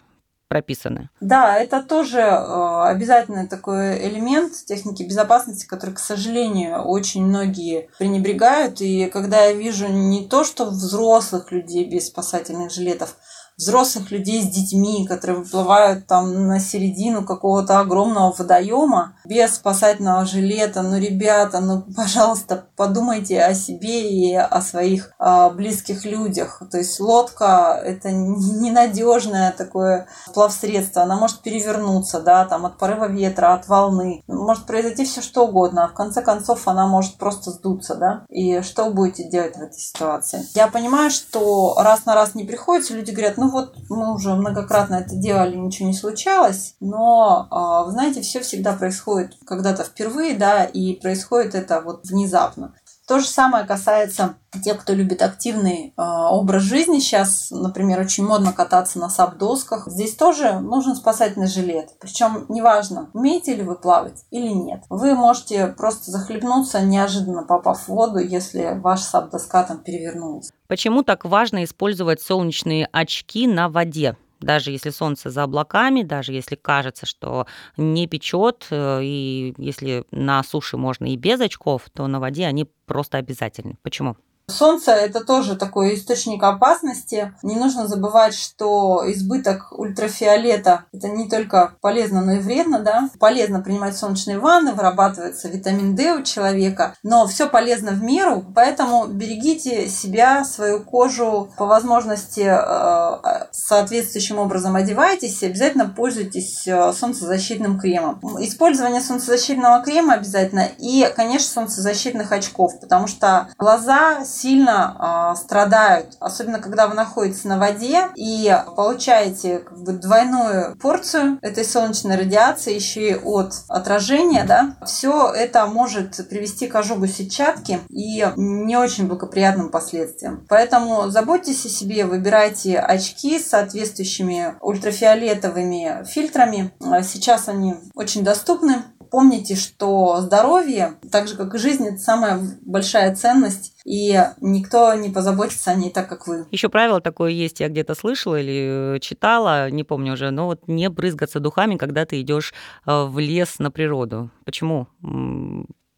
прописаны. 0.46 1.10
Да, 1.20 1.58
это 1.58 1.82
тоже 1.82 2.20
э, 2.20 2.82
обязательный 2.84 3.48
такой 3.48 4.06
элемент 4.08 4.52
техники 4.66 5.02
безопасности, 5.02 5.66
который, 5.66 5.94
к 5.94 5.98
сожалению, 5.98 6.82
очень 6.82 7.24
многие 7.24 7.88
пренебрегают. 7.98 8.80
И 8.80 9.06
когда 9.06 9.46
я 9.46 9.54
вижу 9.54 9.88
не 9.88 10.28
то, 10.28 10.44
что 10.44 10.66
взрослых 10.66 11.50
людей 11.50 11.84
без 11.84 12.06
спасательных 12.06 12.70
жилетов, 12.70 13.16
взрослых 13.56 14.10
людей 14.10 14.42
с 14.42 14.46
детьми, 14.46 15.06
которые 15.06 15.38
выплывают 15.38 16.06
там 16.06 16.48
на 16.48 16.58
середину 16.58 17.24
какого-то 17.24 17.78
огромного 17.78 18.34
водоема 18.36 19.16
без 19.24 19.54
спасательного 19.54 20.26
жилета. 20.26 20.82
Ну, 20.82 20.98
ребята, 20.98 21.60
ну, 21.60 21.82
пожалуйста, 21.96 22.66
подумайте 22.76 23.42
о 23.42 23.54
себе 23.54 24.10
и 24.10 24.34
о 24.34 24.60
своих 24.60 25.12
э, 25.18 25.50
близких 25.50 26.04
людях. 26.04 26.62
То 26.70 26.78
есть 26.78 26.98
лодка– 27.00 27.80
это 27.84 28.10
ненадежное 28.10 29.52
такое 29.52 30.06
плавсредство. 30.32 31.02
Она 31.02 31.16
может 31.16 31.40
перевернуться, 31.40 32.20
да, 32.20 32.44
там 32.44 32.66
от 32.66 32.78
порыва 32.78 33.06
ветра, 33.06 33.54
от 33.54 33.68
волны. 33.68 34.22
Может 34.26 34.66
произойти 34.66 35.04
все 35.04 35.22
что 35.22 35.46
угодно. 35.46 35.84
А 35.84 35.88
в 35.88 35.94
конце 35.94 36.22
концов 36.22 36.66
она 36.66 36.86
может 36.86 37.16
просто 37.16 37.50
сдуться, 37.50 37.94
да. 37.94 38.24
И 38.28 38.62
что 38.62 38.86
вы 38.86 38.94
будете 38.94 39.28
делать 39.28 39.56
в 39.56 39.62
этой 39.62 39.78
ситуации? 39.78 40.44
Я 40.54 40.66
понимаю, 40.68 41.10
что 41.10 41.74
раз 41.78 42.04
на 42.04 42.14
раз 42.14 42.34
не 42.34 42.44
приходится, 42.44 42.94
люди 42.94 43.12
говорят, 43.12 43.38
ну, 43.44 43.50
вот 43.50 43.76
мы 43.90 44.14
уже 44.14 44.34
многократно 44.34 44.94
это 44.94 45.16
делали, 45.16 45.54
ничего 45.54 45.88
не 45.88 45.94
случалось, 45.94 46.76
но, 46.80 47.46
а, 47.50 47.84
вы 47.84 47.92
знаете, 47.92 48.22
все 48.22 48.40
всегда 48.40 48.72
происходит 48.72 49.36
когда-то 49.44 49.84
впервые, 49.84 50.34
да, 50.34 50.64
и 50.64 50.94
происходит 50.94 51.54
это 51.54 51.82
вот 51.82 52.06
внезапно. 52.06 52.74
То 53.06 53.18
же 53.18 53.26
самое 53.26 53.66
касается 53.66 54.36
тех, 54.64 54.80
кто 54.80 54.94
любит 54.94 55.20
активный 55.20 55.92
э, 55.96 56.02
образ 56.02 56.62
жизни. 56.62 57.00
Сейчас, 57.00 57.50
например, 57.50 58.00
очень 58.00 58.24
модно 58.24 58.52
кататься 58.52 58.98
на 58.98 59.10
саб-досках. 59.10 59.86
Здесь 59.88 60.14
тоже 60.14 60.60
нужен 60.60 60.94
спасательный 60.94 61.46
жилет. 61.46 61.90
Причем 62.00 62.46
неважно, 62.48 63.10
умеете 63.12 63.56
ли 63.56 63.62
вы 63.62 63.76
плавать 63.76 64.24
или 64.30 64.48
нет. 64.48 64.84
Вы 64.88 65.14
можете 65.14 65.66
просто 65.66 66.10
захлебнуться, 66.10 66.80
неожиданно 66.80 67.42
попав 67.42 67.80
в 67.80 67.88
воду, 67.88 68.18
если 68.18 68.78
ваша 68.80 69.04
саб-доска 69.04 69.64
там 69.64 69.78
перевернулась. 69.78 70.50
Почему 70.66 71.02
так 71.02 71.26
важно 71.26 71.64
использовать 71.64 72.22
солнечные 72.22 72.88
очки 72.90 73.46
на 73.46 73.68
воде? 73.68 74.16
Даже 74.44 74.70
если 74.70 74.90
солнце 74.90 75.30
за 75.30 75.42
облаками, 75.42 76.02
даже 76.02 76.32
если 76.32 76.56
кажется, 76.56 77.06
что 77.06 77.46
не 77.76 78.06
печет, 78.06 78.66
э, 78.70 79.00
и 79.02 79.54
если 79.58 80.04
на 80.10 80.42
суше 80.42 80.76
можно 80.76 81.06
и 81.06 81.16
без 81.16 81.40
очков, 81.40 81.82
то 81.92 82.06
на 82.06 82.20
воде 82.20 82.46
они 82.46 82.66
просто 82.86 83.18
обязательны. 83.18 83.76
Почему? 83.82 84.16
Солнце– 84.46 84.92
это 84.92 85.24
тоже 85.24 85.56
такой 85.56 85.94
источник 85.94 86.42
опасности. 86.42 87.34
Не 87.42 87.56
нужно 87.56 87.88
забывать, 87.88 88.34
что 88.34 89.02
избыток 89.06 89.72
ультрафиолета– 89.72 90.84
это 90.92 91.08
не 91.08 91.28
только 91.28 91.74
полезно, 91.80 92.20
но 92.22 92.32
и 92.32 92.38
вредно. 92.38 92.80
Да? 92.80 93.08
Полезно 93.18 93.60
принимать 93.60 93.96
солнечные 93.96 94.38
ванны, 94.38 94.72
вырабатывается 94.72 95.48
витамин 95.48 95.96
D 95.96 96.12
у 96.12 96.22
человека, 96.22 96.94
но 97.02 97.26
все 97.26 97.48
полезно 97.48 97.92
в 97.92 98.02
меру, 98.02 98.44
поэтому 98.54 99.06
берегите 99.06 99.88
себя, 99.88 100.44
свою 100.44 100.80
кожу, 100.80 101.50
по 101.56 101.64
возможности 101.64 102.46
э, 102.46 103.46
соответствующим 103.52 104.38
образом 104.38 104.76
одевайтесь 104.76 105.42
и 105.42 105.46
обязательно 105.46 105.86
пользуйтесь 105.86 106.66
э, 106.66 106.92
солнцезащитным 106.92 107.78
кремом. 107.78 108.20
Использование 108.40 109.00
солнцезащитного 109.00 109.82
крема 109.82 110.14
обязательно 110.14 110.68
и, 110.78 111.10
конечно, 111.16 111.48
солнцезащитных 111.48 112.30
очков, 112.30 112.78
потому 112.80 113.06
что 113.06 113.48
глаза 113.58 114.24
сильно 114.34 115.32
э, 115.34 115.36
страдают, 115.38 116.16
особенно 116.20 116.58
когда 116.58 116.86
вы 116.86 116.94
находитесь 116.94 117.44
на 117.44 117.58
воде 117.58 118.08
и 118.16 118.54
получаете 118.76 119.60
как 119.60 119.78
бы 119.82 119.92
двойную 119.92 120.76
порцию 120.76 121.38
этой 121.42 121.64
солнечной 121.64 122.16
радиации 122.16 122.74
еще 122.74 123.10
и 123.10 123.14
от 123.14 123.54
отражения, 123.68 124.44
да, 124.44 124.76
все 124.84 125.30
это 125.32 125.66
может 125.66 126.28
привести 126.28 126.66
к 126.66 126.74
ожогу 126.74 127.06
сетчатки 127.06 127.80
и 127.88 128.26
не 128.36 128.76
очень 128.76 129.06
благоприятным 129.06 129.70
последствиям. 129.70 130.44
Поэтому 130.48 131.10
заботьтесь 131.10 131.64
о 131.66 131.68
себе, 131.68 132.04
выбирайте 132.04 132.78
очки 132.78 133.38
с 133.38 133.48
соответствующими 133.48 134.54
ультрафиолетовыми 134.60 136.04
фильтрами. 136.04 136.72
Сейчас 137.02 137.48
они 137.48 137.76
очень 137.94 138.24
доступны. 138.24 138.82
Помните, 139.14 139.54
что 139.54 140.20
здоровье, 140.22 140.96
так 141.12 141.28
же 141.28 141.36
как 141.36 141.54
и 141.54 141.58
жизнь, 141.58 141.86
это 141.86 141.98
самая 141.98 142.40
большая 142.62 143.14
ценность, 143.14 143.76
и 143.84 144.20
никто 144.40 144.92
не 144.94 145.08
позаботится 145.08 145.70
о 145.70 145.76
ней 145.76 145.90
так, 145.90 146.08
как 146.08 146.26
вы. 146.26 146.46
Еще 146.50 146.68
правило 146.68 147.00
такое 147.00 147.30
есть, 147.30 147.60
я 147.60 147.68
где-то 147.68 147.94
слышала 147.94 148.40
или 148.40 148.98
читала, 148.98 149.70
не 149.70 149.84
помню 149.84 150.14
уже, 150.14 150.32
но 150.32 150.46
вот 150.46 150.66
не 150.66 150.90
брызгаться 150.90 151.38
духами, 151.38 151.76
когда 151.76 152.04
ты 152.06 152.20
идешь 152.22 152.52
э, 152.86 153.04
в 153.04 153.16
лес 153.20 153.60
на 153.60 153.70
природу. 153.70 154.30
Почему? 154.44 154.88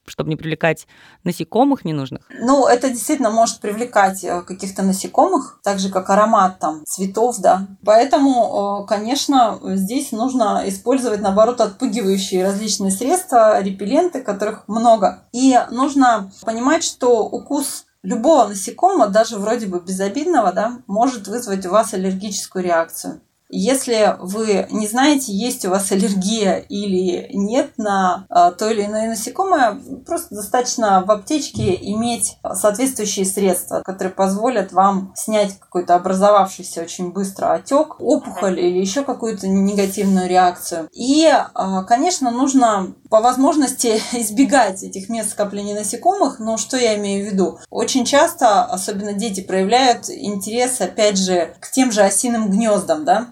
Чтобы 0.07 0.31
не 0.31 0.37
привлекать 0.37 0.87
насекомых 1.25 1.85
ненужных? 1.85 2.23
Ну, 2.41 2.67
это 2.67 2.89
действительно 2.89 3.31
может 3.31 3.61
привлекать 3.61 4.25
э, 4.25 4.43
каких-то 4.43 4.83
насекомых, 4.83 5.61
так 5.63 5.79
же, 5.79 5.91
как 5.91 6.11
аромат 6.11 6.59
там 6.59 6.83
цветов, 6.87 7.39
да. 7.39 7.67
Поэтому, 7.85 8.83
э, 8.85 8.89
конечно, 8.89 9.59
здесь 9.63 10.13
нужно 10.13 10.63
использовать, 10.67 11.21
наоборот, 11.21 11.61
отпугивающие 11.61 12.45
различные 12.45 12.91
средства, 12.91 13.61
репелленты, 13.61 14.23
которых 14.23 14.69
много. 14.69 15.25
И 15.33 15.59
нужно 15.71 16.31
понимать, 16.45 16.85
что 16.85 17.25
укус 17.27 17.87
любого 18.07 18.49
насекомого, 18.49 19.09
даже 19.09 19.37
вроде 19.37 19.67
бы 19.67 19.81
безобидного, 19.81 20.53
да, 20.53 20.79
может 20.87 21.27
вызвать 21.27 21.67
у 21.67 21.71
вас 21.71 21.93
аллергическую 21.93 22.65
реакцию. 22.65 23.21
Если 23.49 24.17
вы 24.19 24.67
не 24.71 24.89
знаете, 24.89 25.33
есть 25.33 25.65
у 25.65 25.71
вас 25.71 25.93
аллергия 25.93 26.57
или 26.57 27.29
нет 27.33 27.73
на 27.77 28.27
а, 28.29 28.51
то 28.51 28.69
или 28.71 28.85
иное 28.85 29.09
насекомое, 29.09 29.79
просто 30.05 30.35
достаточно 30.35 31.05
в 31.05 31.11
аптечке 31.11 31.75
иметь 31.93 32.39
соответствующие 32.55 33.25
средства, 33.25 33.83
которые 33.85 34.13
позволят 34.13 34.73
вам 34.73 35.13
снять 35.15 35.59
какой-то 35.59 35.95
образовавшийся 35.95 36.83
очень 36.83 37.13
быстро 37.13 37.53
отек, 37.53 38.01
опухоль 38.01 38.59
или 38.59 38.79
еще 38.79 39.05
какую-то 39.05 39.47
негативную 39.49 40.29
реакцию. 40.29 40.89
И, 40.93 41.29
а, 41.29 41.85
конечно, 41.85 42.31
нужно 42.31 42.95
по 43.11 43.21
возможности 43.21 44.01
избегать 44.13 44.83
этих 44.83 45.09
мест 45.09 45.31
скопления 45.31 45.75
насекомых. 45.75 46.39
Но 46.39 46.57
что 46.57 46.77
я 46.77 46.97
имею 46.97 47.25
в 47.25 47.33
виду? 47.33 47.59
Очень 47.71 48.05
часто, 48.05 48.65
особенно 48.65 49.13
дети, 49.13 49.41
проявляют 49.41 50.09
интерес, 50.09 50.81
опять 50.81 51.19
же, 51.19 51.55
к 51.61 51.71
тем 51.71 51.93
же 51.93 52.03
осиным 52.03 52.51
гнездам, 52.51 53.05
да, 53.05 53.29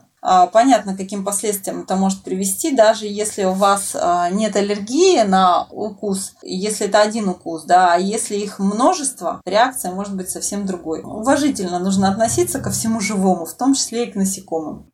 понятно, 0.52 0.96
каким 0.96 1.24
последствиям 1.24 1.82
это 1.82 1.96
может 1.96 2.22
привести, 2.22 2.74
даже 2.74 3.06
если 3.06 3.44
у 3.44 3.52
вас 3.52 3.94
а, 3.94 4.30
нет 4.30 4.56
аллергии 4.56 5.22
на 5.22 5.66
укус, 5.70 6.32
если 6.42 6.86
это 6.86 7.02
один 7.02 7.28
укус, 7.28 7.64
да, 7.64 7.92
а 7.92 7.98
если 7.98 8.36
их 8.36 8.58
множество, 8.58 9.42
реакция 9.44 9.92
может 9.92 10.16
быть 10.16 10.30
совсем 10.30 10.64
другой. 10.64 11.02
Уважительно 11.02 11.78
нужно 11.78 12.08
относиться 12.08 12.60
ко 12.60 12.70
всему 12.70 13.00
живому, 13.00 13.44
в 13.44 13.54
том 13.54 13.74
числе 13.74 14.06
и 14.06 14.10
к 14.10 14.14
насекомым. 14.14 14.90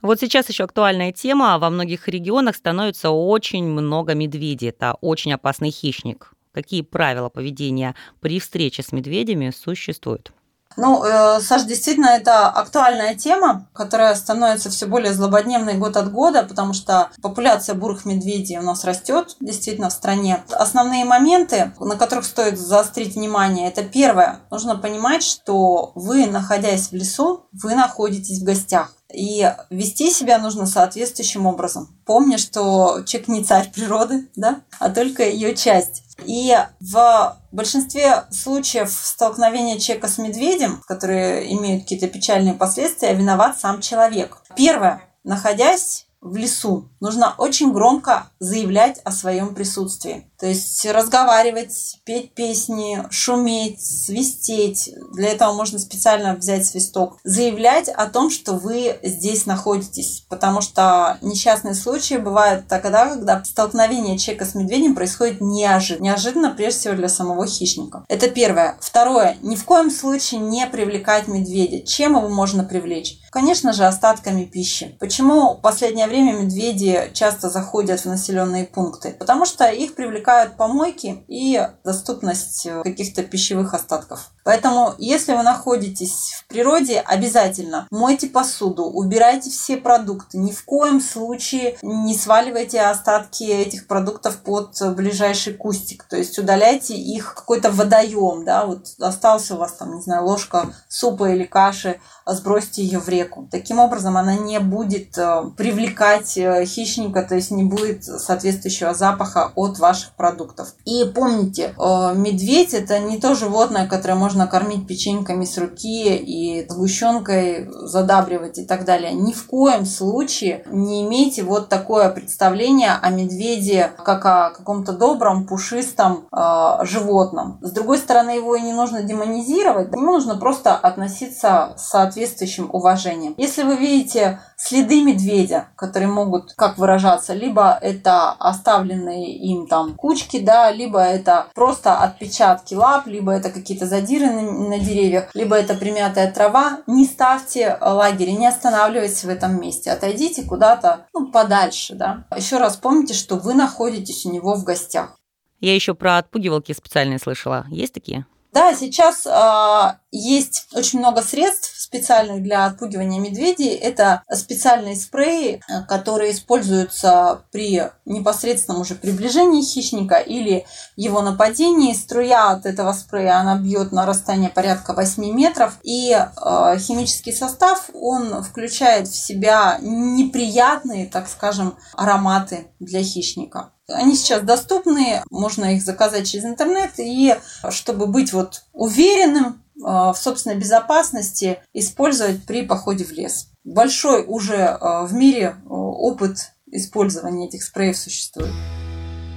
Вот 0.00 0.18
сейчас 0.18 0.48
еще 0.48 0.64
актуальная 0.64 1.12
тема. 1.12 1.58
Во 1.58 1.70
многих 1.70 2.08
регионах 2.08 2.56
становится 2.56 3.10
очень 3.10 3.64
много 3.64 4.14
медведей. 4.14 4.70
Это 4.70 4.96
очень 5.00 5.32
опасный 5.32 5.70
хищник. 5.70 6.32
Какие 6.52 6.82
правила 6.82 7.28
поведения 7.28 7.94
при 8.20 8.40
встрече 8.40 8.82
с 8.82 8.90
медведями 8.90 9.50
существуют? 9.50 10.32
Ну, 10.76 11.04
э, 11.04 11.40
Саш, 11.40 11.64
действительно, 11.64 12.06
это 12.06 12.48
актуальная 12.48 13.14
тема, 13.14 13.68
которая 13.72 14.14
становится 14.14 14.70
все 14.70 14.86
более 14.86 15.12
злободневной 15.12 15.74
год 15.74 15.96
от 15.96 16.12
года, 16.12 16.42
потому 16.42 16.72
что 16.72 17.10
популяция 17.20 17.74
бурых 17.74 18.04
медведей 18.04 18.58
у 18.58 18.62
нас 18.62 18.84
растет 18.84 19.36
действительно 19.40 19.90
в 19.90 19.92
стране. 19.92 20.42
Основные 20.50 21.04
моменты, 21.04 21.72
на 21.78 21.96
которых 21.96 22.24
стоит 22.24 22.58
заострить 22.58 23.14
внимание, 23.14 23.68
это 23.68 23.82
первое. 23.82 24.40
Нужно 24.50 24.76
понимать, 24.76 25.22
что 25.22 25.92
вы, 25.94 26.26
находясь 26.26 26.88
в 26.88 26.92
лесу, 26.92 27.46
вы 27.52 27.74
находитесь 27.74 28.40
в 28.40 28.44
гостях. 28.44 28.92
И 29.12 29.52
вести 29.70 30.10
себя 30.10 30.38
нужно 30.38 30.66
соответствующим 30.66 31.46
образом. 31.46 31.88
Помни, 32.06 32.36
что 32.36 33.02
человек 33.04 33.28
не 33.28 33.44
царь 33.44 33.70
природы, 33.70 34.30
да, 34.36 34.60
а 34.78 34.88
только 34.88 35.28
ее 35.28 35.54
часть. 35.54 36.02
И 36.24 36.56
в 36.80 37.36
большинстве 37.52 38.24
случаев 38.30 38.90
столкновения 38.90 39.78
человека 39.78 40.08
с 40.08 40.18
медведем, 40.18 40.82
которые 40.86 41.52
имеют 41.54 41.82
какие-то 41.82 42.08
печальные 42.08 42.54
последствия, 42.54 43.14
виноват 43.14 43.58
сам 43.58 43.80
человек. 43.80 44.38
Первое. 44.56 45.02
Находясь 45.24 46.06
в 46.22 46.36
лесу, 46.36 46.88
нужно 47.00 47.34
очень 47.36 47.72
громко 47.72 48.28
заявлять 48.38 49.00
о 49.04 49.10
своем 49.10 49.54
присутствии. 49.54 50.28
То 50.38 50.46
есть 50.46 50.84
разговаривать, 50.86 52.00
петь 52.04 52.32
песни, 52.34 53.04
шуметь, 53.10 53.80
свистеть. 53.80 54.90
Для 55.12 55.30
этого 55.30 55.52
можно 55.52 55.78
специально 55.78 56.34
взять 56.34 56.66
свисток. 56.66 57.18
Заявлять 57.24 57.88
о 57.88 58.06
том, 58.06 58.30
что 58.30 58.54
вы 58.54 58.98
здесь 59.02 59.46
находитесь. 59.46 60.24
Потому 60.28 60.60
что 60.60 61.18
несчастные 61.22 61.74
случаи 61.74 62.14
бывают 62.14 62.66
тогда, 62.66 63.10
когда 63.10 63.44
столкновение 63.44 64.18
человека 64.18 64.46
с 64.46 64.54
медведем 64.54 64.94
происходит 64.94 65.40
неожиданно. 65.40 66.04
Неожиданно, 66.04 66.50
прежде 66.50 66.80
всего, 66.80 66.94
для 66.94 67.08
самого 67.08 67.46
хищника. 67.46 68.04
Это 68.08 68.28
первое. 68.28 68.78
Второе. 68.80 69.36
Ни 69.42 69.54
в 69.54 69.64
коем 69.64 69.90
случае 69.90 70.40
не 70.40 70.66
привлекать 70.66 71.28
медведя. 71.28 71.86
Чем 71.86 72.16
его 72.16 72.28
можно 72.28 72.64
привлечь? 72.64 73.18
Конечно 73.32 73.72
же, 73.72 73.86
остатками 73.86 74.44
пищи. 74.44 74.94
Почему 75.00 75.54
в 75.54 75.62
последнее 75.62 76.06
время 76.06 76.34
медведи 76.34 77.10
часто 77.14 77.48
заходят 77.48 78.00
в 78.00 78.04
населенные 78.04 78.66
пункты? 78.66 79.16
Потому 79.18 79.46
что 79.46 79.70
их 79.70 79.94
привлекают 79.94 80.58
помойки 80.58 81.24
и 81.28 81.66
доступность 81.82 82.68
каких-то 82.84 83.22
пищевых 83.22 83.72
остатков. 83.72 84.30
Поэтому, 84.44 84.94
если 84.98 85.34
вы 85.34 85.44
находитесь 85.44 86.34
в 86.36 86.46
природе, 86.46 87.00
обязательно 87.00 87.86
мойте 87.90 88.26
посуду, 88.26 88.84
убирайте 88.84 89.48
все 89.48 89.78
продукты. 89.78 90.36
Ни 90.36 90.50
в 90.50 90.64
коем 90.66 91.00
случае 91.00 91.78
не 91.80 92.14
сваливайте 92.14 92.82
остатки 92.82 93.44
этих 93.44 93.86
продуктов 93.86 94.38
под 94.38 94.76
ближайший 94.94 95.54
кустик. 95.54 96.04
То 96.04 96.18
есть 96.18 96.38
удаляйте 96.38 96.94
их 96.94 97.34
какой-то 97.34 97.70
водоем. 97.70 98.44
Да? 98.44 98.66
Вот 98.66 98.88
остался 99.00 99.54
у 99.54 99.58
вас 99.58 99.72
там, 99.72 99.94
не 99.94 100.02
знаю, 100.02 100.26
ложка 100.26 100.74
супа 100.88 101.30
или 101.30 101.44
каши, 101.44 101.98
сбросьте 102.26 102.82
ее 102.82 102.98
в 102.98 103.08
реку. 103.08 103.48
Таким 103.50 103.78
образом, 103.78 104.16
она 104.16 104.34
не 104.34 104.60
будет 104.60 105.16
э, 105.18 105.44
привлекать 105.56 106.36
э, 106.36 106.64
хищника, 106.64 107.22
то 107.22 107.34
есть 107.34 107.50
не 107.50 107.64
будет 107.64 108.04
соответствующего 108.04 108.94
запаха 108.94 109.52
от 109.54 109.78
ваших 109.78 110.12
продуктов. 110.12 110.74
И 110.84 111.04
помните, 111.04 111.74
э, 111.78 112.14
медведь 112.14 112.74
это 112.74 112.98
не 112.98 113.18
то 113.18 113.34
животное, 113.34 113.86
которое 113.86 114.14
можно 114.14 114.46
кормить 114.46 114.86
печеньками 114.86 115.44
с 115.44 115.58
руки 115.58 116.16
и 116.16 116.66
сгущенкой 116.68 117.68
задабривать 117.84 118.58
и 118.58 118.64
так 118.64 118.84
далее. 118.84 119.12
Ни 119.12 119.32
в 119.32 119.46
коем 119.46 119.84
случае 119.84 120.64
не 120.70 121.02
имейте 121.02 121.42
вот 121.42 121.68
такое 121.68 122.08
представление 122.10 122.92
о 123.00 123.10
медведе 123.10 123.92
как 124.04 124.24
о 124.26 124.50
каком-то 124.50 124.92
добром, 124.92 125.46
пушистом 125.46 126.26
э, 126.32 126.84
животном. 126.84 127.58
С 127.62 127.70
другой 127.72 127.98
стороны, 127.98 128.30
его 128.30 128.56
и 128.56 128.62
не 128.62 128.72
нужно 128.72 129.02
демонизировать, 129.02 129.92
ему 129.92 130.12
нужно 130.12 130.36
просто 130.36 130.74
относиться 130.76 131.74
с 131.76 131.94
соответствующим 132.12 132.68
уважением. 132.72 133.34
Если 133.38 133.62
вы 133.62 133.76
видите 133.76 134.40
следы 134.56 135.02
медведя, 135.02 135.68
которые 135.76 136.08
могут, 136.08 136.52
как 136.54 136.78
выражаться, 136.78 137.32
либо 137.32 137.78
это 137.80 138.32
оставленные 138.32 139.34
им 139.36 139.66
там 139.66 139.94
кучки, 139.94 140.38
да, 140.38 140.70
либо 140.70 141.00
это 141.00 141.46
просто 141.54 141.98
отпечатки 141.98 142.74
лап, 142.74 143.06
либо 143.06 143.32
это 143.32 143.50
какие-то 143.50 143.86
задиры 143.86 144.26
на, 144.30 144.42
на 144.42 144.78
деревьях, 144.78 145.30
либо 145.34 145.56
это 145.56 145.74
примятая 145.74 146.30
трава, 146.30 146.80
не 146.86 147.06
ставьте 147.06 147.78
лагерь, 147.80 148.32
не 148.32 148.46
останавливайтесь 148.46 149.24
в 149.24 149.28
этом 149.28 149.60
месте, 149.60 149.90
отойдите 149.90 150.42
куда-то 150.42 151.06
ну, 151.14 151.30
подальше, 151.30 151.94
да. 151.94 152.24
Еще 152.36 152.58
раз 152.58 152.76
помните, 152.76 153.14
что 153.14 153.36
вы 153.36 153.54
находитесь 153.54 154.26
у 154.26 154.32
него 154.32 154.54
в 154.54 154.64
гостях. 154.64 155.16
Я 155.60 155.74
еще 155.74 155.94
про 155.94 156.18
отпугивалки 156.18 156.72
специальные 156.72 157.20
слышала. 157.20 157.66
Есть 157.70 157.94
такие? 157.94 158.26
Да, 158.52 158.74
сейчас 158.74 159.24
э, 159.26 160.01
есть 160.12 160.68
очень 160.72 160.98
много 160.98 161.22
средств 161.22 161.72
специальных 161.80 162.42
для 162.42 162.66
отпугивания 162.66 163.18
медведей. 163.18 163.74
Это 163.74 164.22
специальные 164.32 164.96
спреи, 164.96 165.60
э, 165.68 165.82
которые 165.88 166.32
используются 166.32 167.42
при 167.50 167.90
непосредственном 168.04 168.82
уже 168.82 168.94
приближении 168.94 169.62
хищника 169.62 170.16
или 170.16 170.66
его 170.96 171.22
нападении. 171.22 171.94
Струя 171.94 172.50
от 172.50 172.66
этого 172.66 172.92
спрея, 172.92 173.38
она 173.38 173.56
бьет 173.56 173.90
на 173.92 174.06
расстояние 174.06 174.50
порядка 174.50 174.92
8 174.92 175.24
метров. 175.34 175.78
И 175.82 176.12
э, 176.12 176.78
химический 176.78 177.32
состав, 177.32 177.88
он 177.94 178.42
включает 178.42 179.08
в 179.08 179.16
себя 179.16 179.78
неприятные, 179.80 181.06
так 181.06 181.26
скажем, 181.28 181.76
ароматы 181.94 182.68
для 182.80 183.02
хищника. 183.02 183.72
Они 183.88 184.14
сейчас 184.14 184.42
доступны, 184.42 185.22
можно 185.30 185.74
их 185.74 185.82
заказать 185.82 186.28
через 186.28 186.44
интернет. 186.44 186.92
И 186.98 187.36
чтобы 187.70 188.06
быть 188.06 188.32
вот 188.32 188.62
уверенным 188.72 189.62
э, 189.71 189.71
в 189.82 190.16
собственной 190.16 190.56
безопасности, 190.56 191.58
использовать 191.72 192.44
при 192.44 192.62
походе 192.62 193.04
в 193.04 193.12
лес. 193.12 193.48
Большой 193.64 194.24
уже 194.26 194.56
э, 194.56 195.06
в 195.06 195.12
мире 195.12 195.56
э, 195.56 195.68
опыт 195.68 196.52
использования 196.70 197.46
этих 197.46 197.62
спреев 197.62 197.96
существует. 197.96 198.50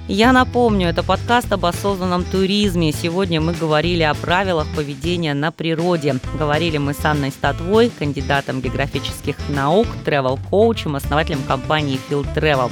Я 0.08 0.32
напомню, 0.32 0.88
это 0.88 1.02
подкаст 1.02 1.52
об 1.52 1.66
осознанном 1.66 2.24
туризме. 2.24 2.92
Сегодня 2.92 3.40
мы 3.40 3.52
говорили 3.54 4.02
о 4.04 4.14
правилах 4.14 4.68
поведения 4.76 5.34
на 5.34 5.50
природе. 5.50 6.16
Говорили 6.38 6.78
мы 6.78 6.94
с 6.94 7.04
Анной 7.04 7.32
Статвой, 7.32 7.90
кандидатом 7.90 8.60
географических 8.60 9.36
наук, 9.48 9.88
travel-коучем, 10.04 10.94
основателем 10.94 11.42
компании 11.42 11.98
Field 12.08 12.32
Travel. 12.36 12.70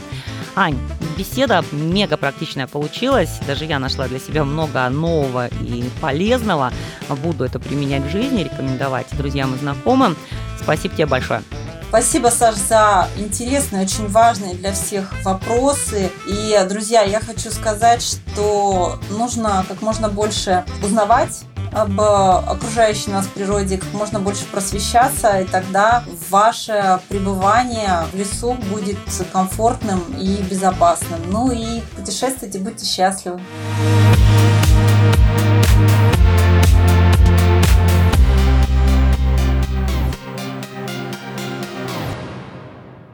Ань, 0.54 0.78
беседа 1.16 1.64
мега 1.72 2.16
практичная 2.16 2.66
получилась. 2.66 3.30
Даже 3.46 3.64
я 3.64 3.78
нашла 3.78 4.06
для 4.08 4.18
себя 4.18 4.44
много 4.44 4.88
нового 4.88 5.48
и 5.48 5.84
полезного. 6.00 6.72
Буду 7.08 7.44
это 7.44 7.58
применять 7.58 8.04
в 8.04 8.10
жизни, 8.10 8.44
рекомендовать 8.44 9.06
друзьям 9.16 9.54
и 9.54 9.58
знакомым. 9.58 10.16
Спасибо 10.60 10.94
тебе 10.94 11.06
большое. 11.06 11.42
Спасибо, 11.88 12.28
Саш, 12.28 12.56
за 12.56 13.08
интересные, 13.16 13.84
очень 13.84 14.08
важные 14.08 14.54
для 14.54 14.72
всех 14.72 15.12
вопросы. 15.24 16.10
И, 16.26 16.58
друзья, 16.68 17.02
я 17.02 17.20
хочу 17.20 17.52
сказать, 17.52 18.02
что 18.02 18.98
нужно 19.10 19.64
как 19.68 19.80
можно 19.80 20.08
больше 20.08 20.64
узнавать 20.82 21.44
об 21.74 22.00
окружающей 22.00 23.10
нас 23.10 23.26
природе, 23.26 23.78
как 23.78 23.92
можно 23.92 24.20
больше 24.20 24.44
просвещаться, 24.46 25.40
и 25.40 25.44
тогда 25.44 26.04
ваше 26.30 27.00
пребывание 27.08 28.04
в 28.12 28.16
лесу 28.16 28.54
будет 28.70 28.98
комфортным 29.32 30.00
и 30.18 30.36
безопасным. 30.42 31.20
Ну 31.30 31.50
и 31.50 31.80
путешествуйте, 31.96 32.58
будьте 32.58 32.86
счастливы. 32.86 33.40